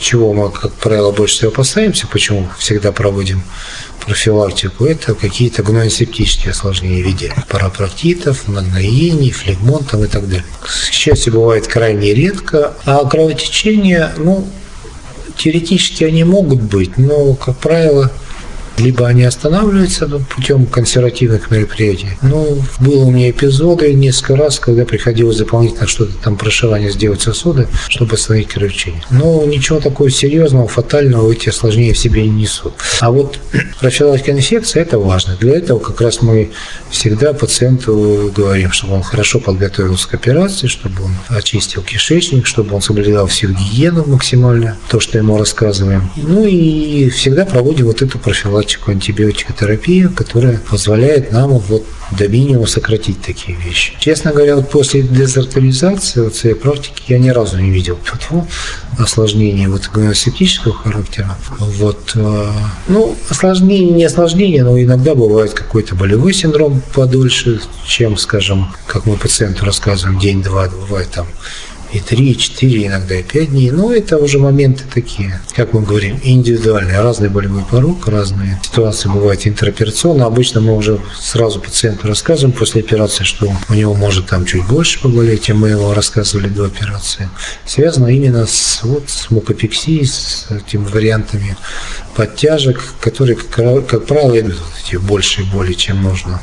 чего 0.00 0.32
мы, 0.32 0.50
как 0.50 0.72
правило, 0.72 1.12
больше 1.12 1.36
всего 1.36 1.50
опасаемся, 1.50 2.06
почему 2.06 2.48
всегда 2.58 2.90
проводим 2.90 3.42
профилактику, 4.04 4.86
это 4.86 5.14
какие-то 5.14 5.62
гнойно-септические 5.62 6.50
осложнения 6.50 7.02
в 7.02 7.06
виде 7.06 7.32
парапроктитов, 7.48 8.48
нагноений, 8.48 9.30
флегмонтов 9.30 10.02
и 10.02 10.06
так 10.06 10.26
далее. 10.26 10.44
К 10.60 10.92
счастью, 10.92 11.34
бывает 11.34 11.66
крайне 11.66 12.14
редко, 12.14 12.74
а 12.86 13.04
кровотечение, 13.06 14.10
ну, 14.16 14.48
теоретически 15.36 16.04
они 16.04 16.24
могут 16.24 16.62
быть, 16.62 16.96
но, 16.96 17.34
как 17.34 17.58
правило, 17.58 18.10
либо 18.78 19.06
они 19.06 19.24
останавливаются 19.24 20.08
путем 20.08 20.66
консервативных 20.66 21.50
мероприятий. 21.50 22.10
Ну, 22.22 22.62
было 22.80 23.04
у 23.04 23.10
меня 23.10 23.30
эпизоды 23.30 23.92
несколько 23.92 24.36
раз, 24.36 24.58
когда 24.58 24.84
приходилось 24.84 25.36
дополнительно 25.36 25.86
что-то 25.86 26.12
там 26.22 26.36
прошивание 26.36 26.90
сделать 26.90 27.20
сосуды, 27.20 27.68
чтобы 27.88 28.14
остановить 28.14 28.48
кровотечение. 28.48 29.02
Но 29.10 29.44
ничего 29.44 29.80
такого 29.80 30.10
серьезного, 30.10 30.66
фатального 30.66 31.30
эти 31.30 31.48
осложнения 31.48 31.94
в 31.94 31.98
себе 31.98 32.22
не 32.22 32.42
несут. 32.42 32.74
А 33.00 33.10
вот 33.10 33.38
профилактика 33.80 34.32
инфекции– 34.32 34.80
это 34.82 34.98
важно. 34.98 35.36
Для 35.38 35.56
этого 35.56 35.78
как 35.78 36.00
раз 36.00 36.22
мы 36.22 36.50
всегда 36.90 37.32
пациенту 37.32 38.32
говорим, 38.34 38.72
чтобы 38.72 38.94
он 38.94 39.02
хорошо 39.02 39.40
подготовился 39.40 40.08
к 40.08 40.14
операции, 40.14 40.66
чтобы 40.66 41.04
он 41.04 41.12
очистил 41.28 41.82
кишечник, 41.82 42.46
чтобы 42.46 42.74
он 42.74 42.82
соблюдал 42.82 43.26
всю 43.26 43.48
гигиену 43.48 44.04
максимально, 44.06 44.76
то, 44.88 45.00
что 45.00 45.18
ему 45.18 45.38
рассказываем. 45.38 46.10
Ну 46.16 46.46
и 46.46 47.10
всегда 47.10 47.44
проводим 47.44 47.86
вот 47.86 48.02
эту 48.02 48.18
профилактику 48.18 48.59
профилактику, 48.60 48.90
антибиотикотерапию, 48.90 50.12
которая 50.12 50.58
позволяет 50.58 51.32
нам 51.32 51.58
вот 51.58 51.84
до 52.18 52.28
минимума 52.28 52.66
сократить 52.66 53.22
такие 53.22 53.56
вещи. 53.56 53.94
Честно 54.00 54.32
говоря, 54.32 54.56
вот 54.56 54.68
после 54.70 55.02
дезартаризации 55.02 56.20
вот 56.20 56.34
своей 56.34 56.56
практики 56.56 57.02
я 57.08 57.18
ни 57.18 57.30
разу 57.30 57.58
не 57.58 57.70
видел 57.70 57.98
фу, 58.02 58.46
осложнений 58.98 59.66
вот 59.68 59.88
септического 60.14 60.74
характера. 60.74 61.36
Вот, 61.58 62.12
э, 62.14 62.52
ну, 62.88 63.16
осложнение, 63.28 63.92
не 63.92 64.04
осложнение, 64.04 64.64
но 64.64 64.78
иногда 64.80 65.14
бывает 65.14 65.52
какой-то 65.54 65.94
болевой 65.94 66.34
синдром 66.34 66.82
подольше, 66.94 67.60
чем, 67.86 68.16
скажем, 68.16 68.74
как 68.86 69.06
мы 69.06 69.16
пациенту 69.16 69.64
рассказываем, 69.64 70.18
день-два, 70.18 70.68
бывает 70.68 71.10
там 71.10 71.26
и 71.92 72.00
3, 72.00 72.30
и 72.30 72.36
4, 72.36 72.86
иногда 72.86 73.16
и 73.16 73.22
5 73.22 73.50
дней. 73.50 73.70
Но 73.70 73.92
это 73.92 74.18
уже 74.18 74.38
моменты 74.38 74.84
такие, 74.92 75.40
как 75.54 75.72
мы 75.72 75.82
говорим, 75.82 76.20
индивидуальные. 76.22 77.00
Разный 77.00 77.28
болевой 77.28 77.64
порог, 77.64 78.06
разные 78.06 78.60
ситуации 78.62 79.08
бывают 79.08 79.46
интероперационно. 79.46 80.26
Обычно 80.26 80.60
мы 80.60 80.76
уже 80.76 81.00
сразу 81.18 81.60
пациенту 81.60 82.08
рассказываем 82.08 82.56
после 82.56 82.82
операции, 82.82 83.24
что 83.24 83.52
у 83.68 83.74
него 83.74 83.94
может 83.94 84.26
там 84.26 84.44
чуть 84.44 84.66
больше 84.66 85.00
поболеть, 85.00 85.44
чем 85.44 85.60
мы 85.60 85.70
ему 85.70 85.92
рассказывали 85.92 86.48
до 86.48 86.66
операции. 86.66 87.28
Связано 87.66 88.08
именно 88.08 88.46
с, 88.46 88.80
вот, 88.82 89.08
с 89.08 89.30
мукопексией, 89.30 90.06
с 90.06 90.46
этими 90.50 90.84
вариантами 90.84 91.56
подтяжек, 92.14 92.82
которые, 93.00 93.36
как, 93.36 93.86
как 93.86 94.06
правило, 94.06 94.38
идут 94.38 94.58
эти 94.84 94.96
большие 94.96 95.46
боли, 95.46 95.72
чем 95.72 96.02
нужно, 96.02 96.40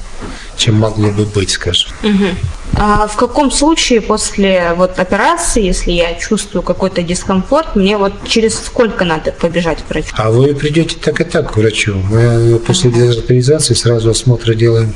чем 0.58 0.76
могло 0.76 1.12
бы 1.12 1.26
быть, 1.26 1.52
скажем. 1.52 1.92
Угу. 2.04 2.26
А 2.74 3.08
в 3.08 3.16
каком 3.16 3.52
случае 3.52 4.02
после 4.02 4.74
вот 4.76 5.00
операции, 5.00 5.64
если 5.64 5.92
я 5.92 6.14
чувствую 6.16 6.62
какой-то 6.62 7.02
дискомфорт, 7.02 7.76
мне 7.76 7.98
вот 7.98 8.14
через 8.28 8.56
сколько 8.56 9.06
надо 9.06 9.32
побежать 9.32 9.80
к 9.84 9.90
врачу? 9.90 10.10
А 10.16 10.30
вы 10.30 10.54
придете 10.54 10.96
так 11.02 11.22
и 11.22 11.24
так 11.24 11.54
к 11.54 11.58
врачу. 11.58 11.96
Мы 11.96 12.60
после 12.60 12.92
дезартеризации 12.92 13.74
сразу 13.74 14.10
осмотр 14.10 14.54
делаем 14.54 14.94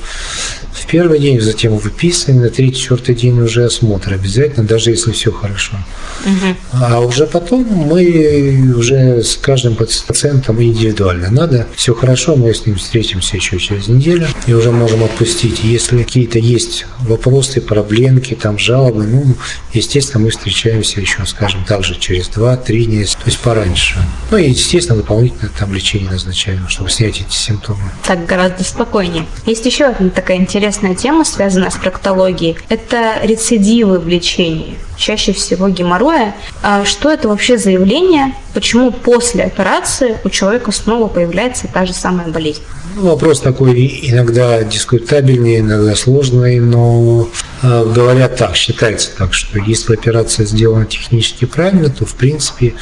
в 0.71 0.85
первый 0.85 1.19
день, 1.19 1.39
затем 1.41 1.77
выписываем, 1.77 2.41
на 2.41 2.49
третий-четвертый 2.49 3.15
день 3.15 3.39
уже 3.39 3.65
осмотр 3.65 4.13
обязательно, 4.13 4.65
даже 4.65 4.91
если 4.91 5.11
все 5.11 5.31
хорошо. 5.31 5.77
Угу. 6.25 6.55
А 6.73 6.99
уже 6.99 7.25
потом 7.27 7.63
мы 7.63 8.73
уже 8.77 9.23
с 9.23 9.37
каждым 9.37 9.75
пациентом 9.75 10.61
индивидуально. 10.61 11.29
Надо, 11.29 11.67
все 11.75 11.93
хорошо, 11.93 12.35
мы 12.35 12.53
с 12.53 12.65
ним 12.65 12.75
встретимся 12.75 13.37
еще 13.37 13.57
через 13.59 13.87
неделю 13.87 14.27
и 14.47 14.53
уже 14.53 14.71
можем 14.71 15.03
отпустить. 15.03 15.63
Если 15.63 16.03
какие-то 16.03 16.39
есть 16.39 16.85
вопросы, 16.99 17.60
проблемки, 17.61 18.35
там 18.35 18.57
жалобы, 18.57 19.05
ну, 19.05 19.35
естественно, 19.73 20.23
мы 20.23 20.31
встречаемся 20.31 20.99
еще, 20.99 21.25
скажем, 21.25 21.63
также 21.65 21.95
через 21.99 22.29
2-3 22.29 22.85
дня, 22.85 23.05
то 23.05 23.25
есть 23.25 23.39
пораньше. 23.39 23.97
Ну 24.29 24.37
и, 24.37 24.49
естественно, 24.49 24.97
дополнительно 24.97 25.49
там 25.57 25.73
лечение 25.73 26.11
назначаем, 26.11 26.67
чтобы 26.67 26.89
снять 26.89 27.21
эти 27.21 27.35
симптомы. 27.35 27.91
Так 28.05 28.25
гораздо 28.25 28.63
спокойнее. 28.63 29.25
Есть 29.45 29.65
еще 29.65 29.85
одна 29.85 30.09
такая 30.09 30.37
интересная 30.37 30.95
тема, 30.95 31.23
связанная 31.23 31.69
с 31.69 31.75
проктологией, 31.75 32.57
это 32.69 33.19
рецидивы 33.23 33.99
в 33.99 34.07
лечении, 34.07 34.77
чаще 35.01 35.33
всего 35.33 35.67
геморроя. 35.67 36.35
А 36.61 36.85
что 36.85 37.11
это 37.11 37.27
вообще 37.27 37.57
за 37.57 37.71
явление? 37.71 38.33
Почему 38.53 38.91
после 38.91 39.43
операции 39.43 40.17
у 40.23 40.29
человека 40.29 40.71
снова 40.71 41.07
появляется 41.07 41.67
та 41.67 41.85
же 41.85 41.93
самая 41.93 42.27
болезнь? 42.27 42.61
Ну, 42.95 43.03
вопрос 43.03 43.39
такой 43.39 44.01
иногда 44.03 44.63
дискутабельный, 44.63 45.59
иногда 45.59 45.95
сложный, 45.95 46.59
но 46.59 47.27
э, 47.63 47.91
говорят 47.95 48.35
так, 48.35 48.55
считается 48.55 49.11
так, 49.17 49.33
что 49.33 49.59
если 49.59 49.93
операция 49.93 50.45
сделана 50.45 50.85
технически 50.85 51.45
правильно, 51.45 51.89
то 51.89 52.05
в 52.05 52.15
принципе 52.15 52.73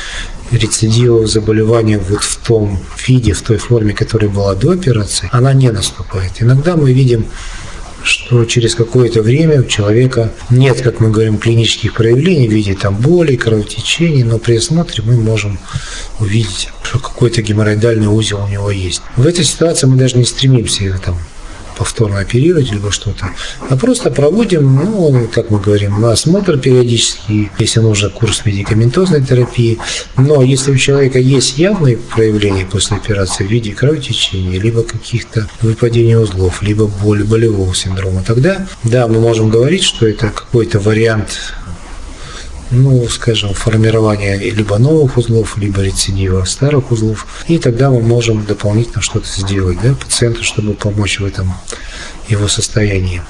рецидивов 0.52 1.28
заболевания 1.28 2.00
вот 2.00 2.24
в 2.24 2.38
том 2.38 2.80
виде, 3.08 3.34
в 3.34 3.42
той 3.44 3.58
форме, 3.58 3.94
которая 3.94 4.30
была 4.30 4.56
до 4.56 4.72
операции, 4.72 5.30
она 5.32 5.54
не 5.54 5.70
наступает. 5.72 6.32
Иногда 6.40 6.76
мы 6.76 6.92
видим 6.92 7.28
что 8.04 8.46
через 8.46 8.76
какое-то 8.76 9.22
время 9.22 9.62
у 9.62 9.66
человека 9.66 10.32
нет, 10.50 10.82
как 10.82 11.00
мы 11.00 11.10
говорим, 11.12 11.38
клинических 11.38 11.94
проявлений 11.94 12.48
в 12.48 12.52
виде 12.52 12.76
там 12.76 12.96
боли, 12.96 13.36
кровотечений, 13.36 14.24
но 14.24 14.38
при 14.38 14.58
осмотре 14.58 15.04
мы 15.06 15.16
можем 15.16 15.60
увидеть, 16.20 16.70
что 16.84 17.00
какой-то 17.00 17.42
геморроидальный 17.42 18.08
узел 18.08 18.44
у 18.44 18.48
него 18.48 18.72
есть. 18.72 19.02
В 19.16 19.26
этой 19.26 19.44
ситуации 19.44 19.88
мы 19.88 19.98
даже 19.98 20.18
не 20.18 20.26
стремимся 20.26 20.84
его 20.84 20.98
там 20.98 21.18
повторно 21.80 22.20
оперировать, 22.20 22.72
либо 22.72 22.92
что-то, 22.92 23.30
а 23.70 23.78
просто 23.78 24.12
проводим, 24.12 24.76
ну, 24.76 25.30
как 25.34 25.50
мы 25.50 25.62
говорим, 25.62 26.04
осмотр 26.04 26.60
периодически, 26.60 27.50
если 27.58 27.80
нужно 27.80 28.10
курс 28.10 28.46
медикаментозной 28.46 29.24
терапии. 29.24 29.80
Но 30.18 30.44
если 30.44 30.72
у 30.72 30.76
человека 30.76 31.20
есть 31.20 31.58
явные 31.58 31.96
проявления 31.96 32.66
после 32.66 32.98
операции 32.98 33.46
в 33.46 33.50
виде 33.50 33.72
кровотечения, 33.72 34.60
либо 34.60 34.84
каких-то 34.84 35.48
выпадений 35.62 36.18
узлов, 36.18 36.62
либо 36.62 36.88
боли, 36.88 37.24
болевого 37.24 37.74
синдрома, 37.74 38.24
тогда, 38.28 38.68
да, 38.84 39.08
мы 39.08 39.22
можем 39.22 39.50
говорить, 39.50 39.84
что 39.84 40.06
это 40.06 40.30
какой-то 40.30 40.80
вариант 40.80 41.54
ну, 42.72 43.08
скажем, 43.08 43.54
формирование 43.54 44.38
либо 44.38 44.78
новых 44.78 45.18
узлов, 45.18 45.58
либо 45.58 45.82
рецидива 45.82 46.44
старых 46.46 46.92
узлов. 46.92 47.28
И 47.48 47.58
тогда 47.58 47.90
мы 47.90 48.02
можем 48.02 48.46
дополнительно 48.46 49.02
что-то 49.02 49.28
сделать 49.28 49.78
да, 49.82 49.94
пациенту, 49.94 50.44
чтобы 50.44 50.74
помочь 50.74 51.20
в 51.20 51.26
этом 51.26 51.54
его 52.28 52.48
состоянии. 52.48 53.22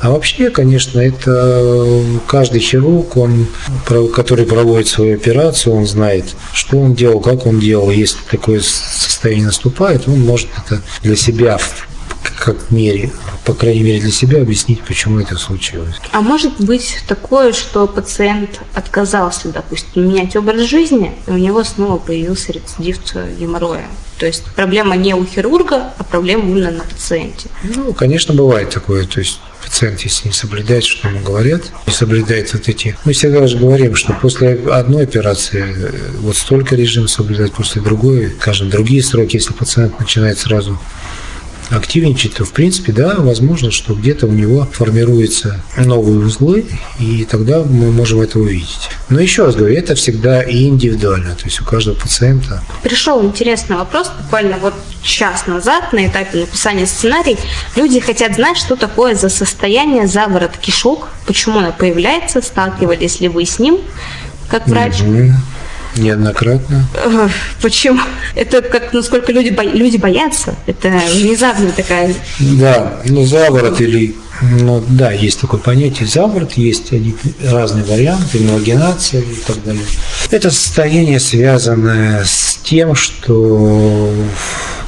А 0.00 0.10
вообще, 0.10 0.50
конечно, 0.50 1.00
это 1.00 2.02
каждый 2.26 2.60
хирург, 2.60 3.16
он, 3.16 3.46
который 4.14 4.44
проводит 4.44 4.88
свою 4.88 5.14
операцию, 5.14 5.74
он 5.74 5.86
знает, 5.86 6.26
что 6.52 6.78
он 6.78 6.94
делал, 6.94 7.20
как 7.20 7.46
он 7.46 7.58
делал. 7.58 7.90
Если 7.90 8.18
такое 8.30 8.60
состояние 8.60 9.46
наступает, 9.46 10.06
он 10.06 10.20
может 10.20 10.48
это 10.66 10.82
для 11.02 11.16
себя 11.16 11.58
как 12.44 12.70
мере, 12.70 13.10
по 13.44 13.54
крайней 13.54 13.82
мере 13.82 14.00
для 14.00 14.10
себя 14.10 14.40
объяснить, 14.40 14.82
почему 14.82 15.20
это 15.20 15.36
случилось. 15.36 15.96
А 16.12 16.20
может 16.20 16.60
быть 16.60 16.98
такое, 17.06 17.52
что 17.52 17.86
пациент 17.86 18.60
отказался, 18.74 19.48
допустим, 19.48 20.08
менять 20.08 20.34
образ 20.36 20.62
жизни, 20.62 21.12
и 21.26 21.30
у 21.30 21.36
него 21.36 21.62
снова 21.64 21.98
появился 21.98 22.52
рецидив 22.52 22.98
геморроя? 23.38 23.86
То 24.18 24.26
есть 24.26 24.44
проблема 24.54 24.96
не 24.96 25.14
у 25.14 25.24
хирурга, 25.24 25.92
а 25.98 26.04
проблема 26.04 26.44
именно 26.44 26.70
на 26.70 26.84
пациенте. 26.84 27.48
Ну, 27.64 27.92
конечно, 27.92 28.32
бывает 28.32 28.70
такое. 28.70 29.06
То 29.06 29.18
есть 29.20 29.40
пациент, 29.62 30.00
если 30.02 30.28
не 30.28 30.34
соблюдает, 30.34 30.84
что 30.84 31.08
ему 31.08 31.20
говорят, 31.20 31.62
не 31.86 31.92
соблюдает 31.92 32.52
вот 32.52 32.68
эти... 32.68 32.96
Мы 33.04 33.12
всегда 33.12 33.46
же 33.48 33.58
говорим, 33.58 33.96
что 33.96 34.12
после 34.12 34.60
одной 34.70 35.02
операции 35.02 35.64
э, 35.66 35.90
вот 36.20 36.36
столько 36.36 36.76
режим 36.76 37.08
соблюдать, 37.08 37.52
после 37.52 37.82
другой, 37.82 38.32
скажем, 38.40 38.70
другие 38.70 39.02
сроки, 39.02 39.36
если 39.36 39.52
пациент 39.52 39.98
начинает 39.98 40.38
сразу 40.38 40.78
активничать, 41.70 42.34
то 42.34 42.44
в 42.44 42.52
принципе, 42.52 42.92
да, 42.92 43.16
возможно, 43.18 43.70
что 43.70 43.94
где-то 43.94 44.26
у 44.26 44.32
него 44.32 44.68
формируются 44.72 45.62
новые 45.76 46.20
узлы, 46.20 46.66
и 46.98 47.24
тогда 47.24 47.62
мы 47.62 47.90
можем 47.90 48.20
это 48.20 48.38
увидеть. 48.38 48.90
Но 49.08 49.20
еще 49.20 49.44
раз 49.44 49.56
говорю, 49.56 49.76
это 49.76 49.94
всегда 49.94 50.42
и 50.42 50.64
индивидуально, 50.64 51.34
то 51.34 51.44
есть 51.44 51.60
у 51.60 51.64
каждого 51.64 51.94
пациента. 51.94 52.62
Пришел 52.82 53.22
интересный 53.24 53.76
вопрос, 53.76 54.10
буквально 54.22 54.58
вот 54.58 54.74
час 55.02 55.46
назад 55.46 55.92
на 55.92 56.06
этапе 56.06 56.38
написания 56.38 56.86
сценария. 56.86 57.36
Люди 57.76 58.00
хотят 58.00 58.34
знать, 58.34 58.56
что 58.56 58.76
такое 58.76 59.14
за 59.14 59.28
состояние 59.28 60.06
заворот 60.06 60.56
кишок, 60.56 61.08
почему 61.26 61.58
оно 61.58 61.72
появляется, 61.72 62.40
сталкивались 62.42 63.20
ли 63.20 63.28
вы 63.28 63.44
с 63.44 63.58
ним, 63.58 63.78
как 64.48 64.66
врач. 64.66 65.00
Угу. 65.00 65.32
Неоднократно. 65.96 66.86
Почему? 67.62 68.00
Это 68.34 68.62
как, 68.62 68.92
насколько 68.92 69.32
люди, 69.32 69.50
бо... 69.50 69.62
люди 69.62 69.96
боятся. 69.96 70.54
Это 70.66 70.88
внезапная 71.12 71.72
такая... 71.72 72.14
Да, 72.38 73.00
ну 73.06 73.24
заворот 73.24 73.80
или... 73.80 74.14
Ну 74.42 74.82
да, 74.88 75.12
есть 75.12 75.40
такое 75.40 75.60
понятие 75.60 76.08
заворот, 76.08 76.54
есть 76.54 76.92
они, 76.92 77.14
разные 77.44 77.84
варианты, 77.84 78.38
иммагинация 78.38 79.20
и 79.20 79.36
так 79.46 79.62
далее. 79.62 79.84
Это 80.30 80.50
состояние, 80.50 81.20
связанное 81.20 82.24
с 82.24 82.58
тем, 82.64 82.96
что 82.96 84.12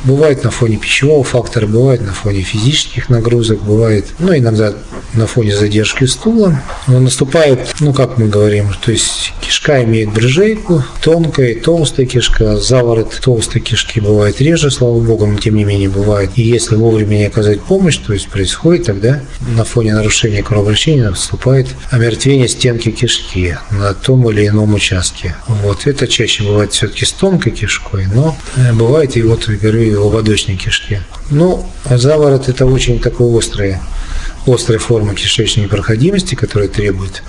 Бывает 0.04 0.44
на 0.44 0.50
фоне 0.50 0.76
пищевого 0.76 1.24
фактора, 1.24 1.66
бывает 1.66 2.00
на 2.00 2.12
фоне 2.12 2.42
физических 2.42 3.08
нагрузок, 3.08 3.62
бывает, 3.62 4.06
ну, 4.18 4.36
иногда 4.36 4.74
на 5.14 5.26
фоне 5.26 5.56
задержки 5.56 6.04
стула. 6.04 6.62
Но 6.86 7.00
наступает, 7.00 7.74
ну, 7.80 7.92
как 7.92 8.18
мы 8.18 8.28
говорим, 8.28 8.68
то 8.84 8.92
есть 8.92 9.32
кишка 9.40 9.82
имеет 9.84 10.12
брыжейку, 10.12 10.84
тонкая 11.00 11.52
и 11.52 11.60
толстая 11.60 12.06
кишка, 12.06 12.56
заворот 12.56 13.18
толстой 13.22 13.60
кишки 13.60 14.00
бывает 14.00 14.40
реже, 14.40 14.70
слава 14.70 15.00
богу, 15.00 15.26
но 15.26 15.38
тем 15.38 15.56
не 15.56 15.64
менее 15.64 15.88
бывает. 15.88 16.30
И 16.36 16.42
если 16.42 16.76
вовремя 16.76 17.16
не 17.16 17.24
оказать 17.24 17.60
помощь, 17.60 17.96
то 17.96 18.12
есть 18.12 18.28
происходит 18.28 18.86
тогда 18.86 19.20
на 19.56 19.64
фоне 19.64 19.94
нарушения 19.94 20.42
кровообращения 20.42 21.10
наступает 21.10 21.68
омертвение 21.90 22.48
стенки 22.48 22.90
кишки 22.90 23.56
на 23.70 23.94
том 23.94 24.28
или 24.30 24.46
ином 24.46 24.74
участке. 24.74 25.34
Вот 25.48 25.86
это 25.86 26.06
чаще 26.06 26.44
бывает 26.44 26.72
все-таки 26.72 27.04
с 27.04 27.12
тонкой 27.12 27.52
кишкой, 27.52 28.06
но 28.12 28.36
э, 28.56 28.72
бывает 28.72 29.16
и 29.16 29.22
вот, 29.22 29.48
я 29.48 29.70
говорю, 29.90 30.08
в 30.08 30.12
ободочной 30.12 30.56
кишке. 30.56 31.02
Ну, 31.30 31.66
заворот– 31.88 32.48
это 32.48 32.66
очень 32.66 33.00
такое 33.00 33.38
острое 33.38 33.80
острая 34.46 34.78
форма 34.78 35.14
кишечной 35.14 35.64
непроходимости, 35.64 36.34
которая 36.34 36.68
требует, 36.68 37.22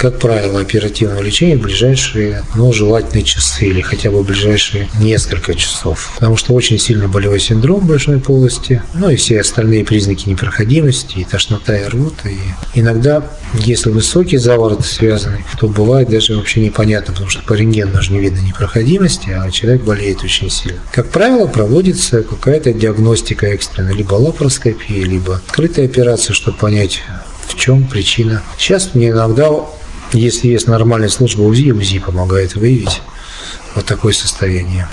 как 0.00 0.18
правило, 0.18 0.60
оперативного 0.60 1.20
лечения 1.20 1.58
в 1.58 1.60
ближайшие, 1.60 2.42
ну, 2.54 2.72
желательные 2.72 3.22
часы 3.22 3.66
или 3.66 3.82
хотя 3.82 4.10
бы 4.10 4.22
в 4.22 4.26
ближайшие 4.26 4.88
несколько 4.98 5.54
часов. 5.54 6.12
Потому 6.14 6.38
что 6.38 6.54
очень 6.54 6.78
сильный 6.78 7.06
болевой 7.06 7.38
синдром 7.38 7.86
брюшной 7.86 8.18
полости, 8.18 8.82
ну 8.94 9.10
и 9.10 9.16
все 9.16 9.42
остальные 9.42 9.84
признаки 9.84 10.26
непроходимости, 10.26 11.18
и 11.18 11.24
тошнота, 11.24 11.76
и 11.76 11.84
рвота. 11.84 12.30
И 12.30 12.38
иногда, 12.72 13.22
если 13.52 13.90
высокий 13.90 14.38
заворот 14.38 14.86
связанный, 14.86 15.44
то 15.58 15.68
бывает 15.68 16.08
даже 16.08 16.34
вообще 16.34 16.60
непонятно, 16.60 17.12
потому 17.12 17.28
что 17.28 17.42
по 17.42 17.52
рентгену 17.52 17.92
даже 17.92 18.14
не 18.14 18.20
видно 18.20 18.40
непроходимости, 18.40 19.28
а 19.28 19.50
человек 19.50 19.82
болеет 19.82 20.24
очень 20.24 20.48
сильно. 20.48 20.80
Как 20.92 21.10
правило, 21.10 21.46
проводится 21.46 22.22
какая-то 22.22 22.72
диагностика 22.72 23.48
экстренная, 23.48 23.92
либо 23.92 24.14
лапароскопия, 24.14 25.04
либо 25.04 25.36
открытая 25.36 25.84
операция, 25.84 26.32
чтобы 26.32 26.56
понять, 26.56 27.02
в 27.46 27.56
чем 27.56 27.84
причина. 27.84 28.42
Сейчас 28.56 28.94
мне 28.94 29.10
иногда, 29.10 29.50
если 30.12 30.48
есть 30.48 30.66
нормальная 30.66 31.08
служба 31.08 31.42
УЗИ, 31.42 31.70
УЗИ 31.72 31.98
помогает 31.98 32.54
выявить 32.54 33.00
вот 33.74 33.84
такое 33.86 34.12
состояние. 34.12 34.88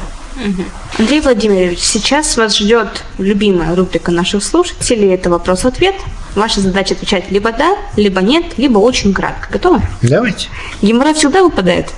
Андрей 0.99 1.21
Владимирович, 1.21 1.79
сейчас 1.79 2.37
вас 2.37 2.57
ждет 2.57 3.03
любимая 3.17 3.75
рубрика 3.75 4.11
наших 4.11 4.43
слушателей. 4.43 5.13
Это 5.13 5.29
вопрос-ответ. 5.29 5.95
Ваша 6.35 6.61
задача 6.61 6.93
отвечать 6.93 7.31
либо 7.31 7.51
да, 7.51 7.75
либо 7.95 8.21
нет, 8.21 8.57
либо 8.57 8.77
очень 8.77 9.13
кратко. 9.13 9.51
Готовы? 9.51 9.81
Давайте. 10.03 10.49
Геморрой 10.81 11.15
всегда 11.15 11.41
выпадает? 11.41 11.91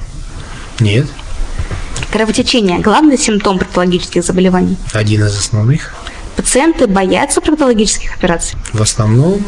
Нет. 0.79 1.07
Кровотечение– 2.11 2.79
главный 2.79 3.17
симптом 3.17 3.59
патологических 3.59 4.23
заболеваний? 4.23 4.77
Один 4.93 5.25
из 5.25 5.37
основных. 5.37 5.93
Пациенты 6.35 6.87
боятся 6.87 7.41
проктологических 7.41 8.15
операций? 8.15 8.57
В 8.71 8.81
основном, 8.81 9.43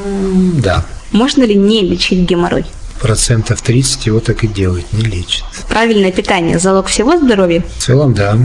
да. 0.61 0.85
Можно 1.11 1.43
ли 1.43 1.55
не 1.55 1.81
лечить 1.81 2.19
геморрой? 2.19 2.65
Процентов 3.01 3.61
30 3.63 4.05
его 4.05 4.19
так 4.19 4.43
и 4.43 4.47
делают, 4.47 4.93
не 4.93 5.03
лечат. 5.03 5.45
Правильное 5.67 6.11
питание– 6.11 6.59
залог 6.59 6.87
всего 6.87 7.17
здоровья? 7.17 7.63
В 7.77 7.81
целом, 7.81 8.13
да. 8.13 8.37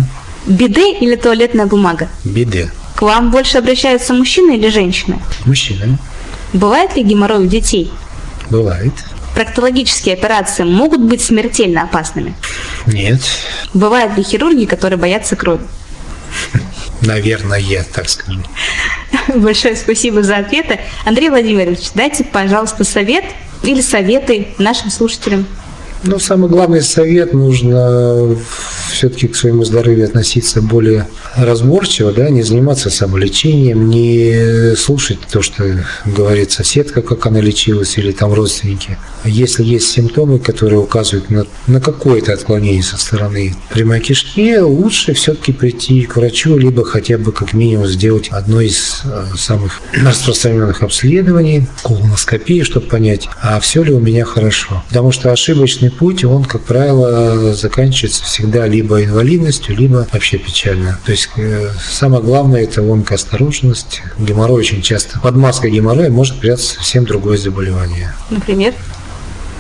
Биде 0.47 0.95
или 0.95 1.15
туалетная 1.17 1.67
бумага? 1.67 2.09
Биде. 2.25 2.71
К 2.95 3.03
вам 3.03 3.31
больше 3.31 3.59
обращаются 3.59 4.15
мужчины 4.15 4.57
или 4.57 4.71
женщины? 4.71 5.19
Мужчины. 5.45 5.99
Бывает 6.55 6.97
ли 6.97 7.03
геморрой 7.03 7.45
у 7.45 7.47
детей? 7.47 7.93
Бывает. 8.49 8.93
Проктологические 9.35 10.15
операции 10.15 10.63
могут 10.63 11.03
быть 11.03 11.21
смертельно 11.21 11.83
опасными? 11.83 12.35
Нет. 12.87 13.21
Бывают 13.75 14.17
ли 14.17 14.23
хирурги, 14.23 14.65
которые 14.65 14.99
боятся 14.99 15.37
крови? 15.37 15.61
Наверное, 17.03 17.85
так 17.93 18.09
скажу. 18.09 18.41
Большое 19.35 19.77
спасибо 19.77 20.23
за 20.23 20.39
ответы. 20.39 20.81
Андрей 21.05 21.29
Владимирович, 21.29 21.91
дайте, 21.95 22.25
пожалуйста, 22.25 22.85
совет 22.85 23.25
или 23.63 23.81
советы 23.81 24.49
нашим 24.59 24.91
слушателям. 24.91 25.47
Ну, 26.03 26.19
самый 26.19 26.49
главный 26.49 26.83
совет 26.83 27.33
нужно 27.33 28.37
все-таки 28.93 29.29
к 29.29 29.37
своему 29.37 29.65
здоровью 29.65 30.05
относиться 30.05 30.63
более 30.63 31.09
разборчиво, 31.37 32.13
да, 32.13 32.31
не 32.31 32.43
заниматься 32.43 32.91
самолечением, 32.91 33.89
не 33.91 34.75
слушать 34.77 35.19
то, 35.31 35.43
что 35.43 35.65
говорит 36.05 36.53
соседка, 36.53 37.03
как 37.03 37.27
она 37.27 37.41
лечилась, 37.41 37.99
или 37.99 38.13
там 38.13 38.33
родственники. 38.33 38.97
Если 39.25 39.65
есть 39.65 39.91
симптомы, 39.91 40.39
которые 40.39 40.79
указывают 40.79 41.31
на, 41.31 41.47
на 41.67 41.81
какое-то 41.81 42.33
отклонение 42.33 42.83
со 42.83 42.97
стороны 42.97 43.55
прямой 43.71 44.01
кишки, 44.01 44.59
лучше 44.59 45.15
все-таки 45.15 45.53
прийти 45.53 46.05
к 46.05 46.17
врачу, 46.17 46.57
либо 46.57 46.85
хотя 46.85 47.19
бы 47.19 47.33
как 47.33 47.53
минимум 47.53 47.87
сделать 47.87 48.29
одно 48.29 48.61
из 48.61 49.03
э, 49.05 49.27
самых 49.37 49.81
распространенных 49.93 50.83
обследований, 50.83 51.67
колоноскопии, 51.83 52.63
чтобы 52.63 52.87
понять, 52.87 53.29
а 53.43 53.59
все 53.61 53.83
ли 53.83 53.93
у 53.93 54.01
меня 54.01 54.25
хорошо. 54.25 54.85
Потому 54.89 55.13
что 55.13 55.33
ошибочный 55.87 55.91
путь, 55.91 56.25
он, 56.25 56.45
как 56.45 56.63
правило, 56.63 57.55
заканчивается 57.55 58.25
всегда 58.25 58.67
либо 58.67 59.03
инвалидностью, 59.05 59.77
либо 59.77 60.07
вообще 60.13 60.39
печально. 60.39 60.99
То 61.05 61.13
есть 61.13 61.29
э, 61.37 61.71
самое 61.91 62.23
главное– 62.23 62.63
это 62.65 62.81
онкоосторожность. 62.83 64.03
Геморрой 64.19 64.59
очень 64.59 64.83
часто, 64.83 65.19
под 65.21 65.37
маской 65.37 65.71
геморроя 65.71 66.11
может 66.11 66.39
прятаться 66.41 66.75
совсем 66.75 67.05
другое 67.05 67.39
заболевание. 67.39 68.15
Например? 68.31 68.75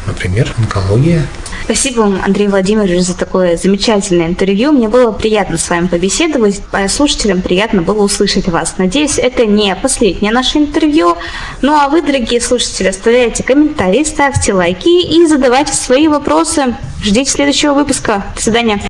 Например, 0.06 0.52
онкология. 0.58 1.26
Спасибо 1.66 2.02
вам, 2.02 2.20
Андрей 2.24 2.46
Владимирович, 2.46 3.02
за 3.02 3.18
такое 3.18 3.56
замечательное 3.56 4.28
интервью. 4.28 4.70
Мне 4.70 4.88
было 4.88 5.10
приятно 5.10 5.58
с 5.58 5.68
вами 5.68 5.88
побеседовать, 5.88 6.62
а 6.70 6.86
слушателям 6.86 7.42
приятно 7.42 7.82
было 7.82 8.04
услышать 8.04 8.46
вас. 8.46 8.76
Надеюсь, 8.78 9.18
это 9.18 9.46
не 9.46 9.74
последнее 9.74 10.30
наше 10.30 10.58
интервью. 10.58 11.16
Ну 11.62 11.74
а 11.74 11.88
вы, 11.88 12.02
дорогие 12.02 12.40
слушатели, 12.40 12.86
оставляйте 12.86 13.42
комментарии, 13.42 14.04
ставьте 14.04 14.54
лайки 14.54 14.88
и 14.88 15.26
задавайте 15.26 15.72
свои 15.72 16.06
вопросы. 16.06 16.76
Ждите 17.02 17.32
следующего 17.32 17.74
выпуска. 17.74 18.24
До 18.36 18.42
свидания. 18.42 18.80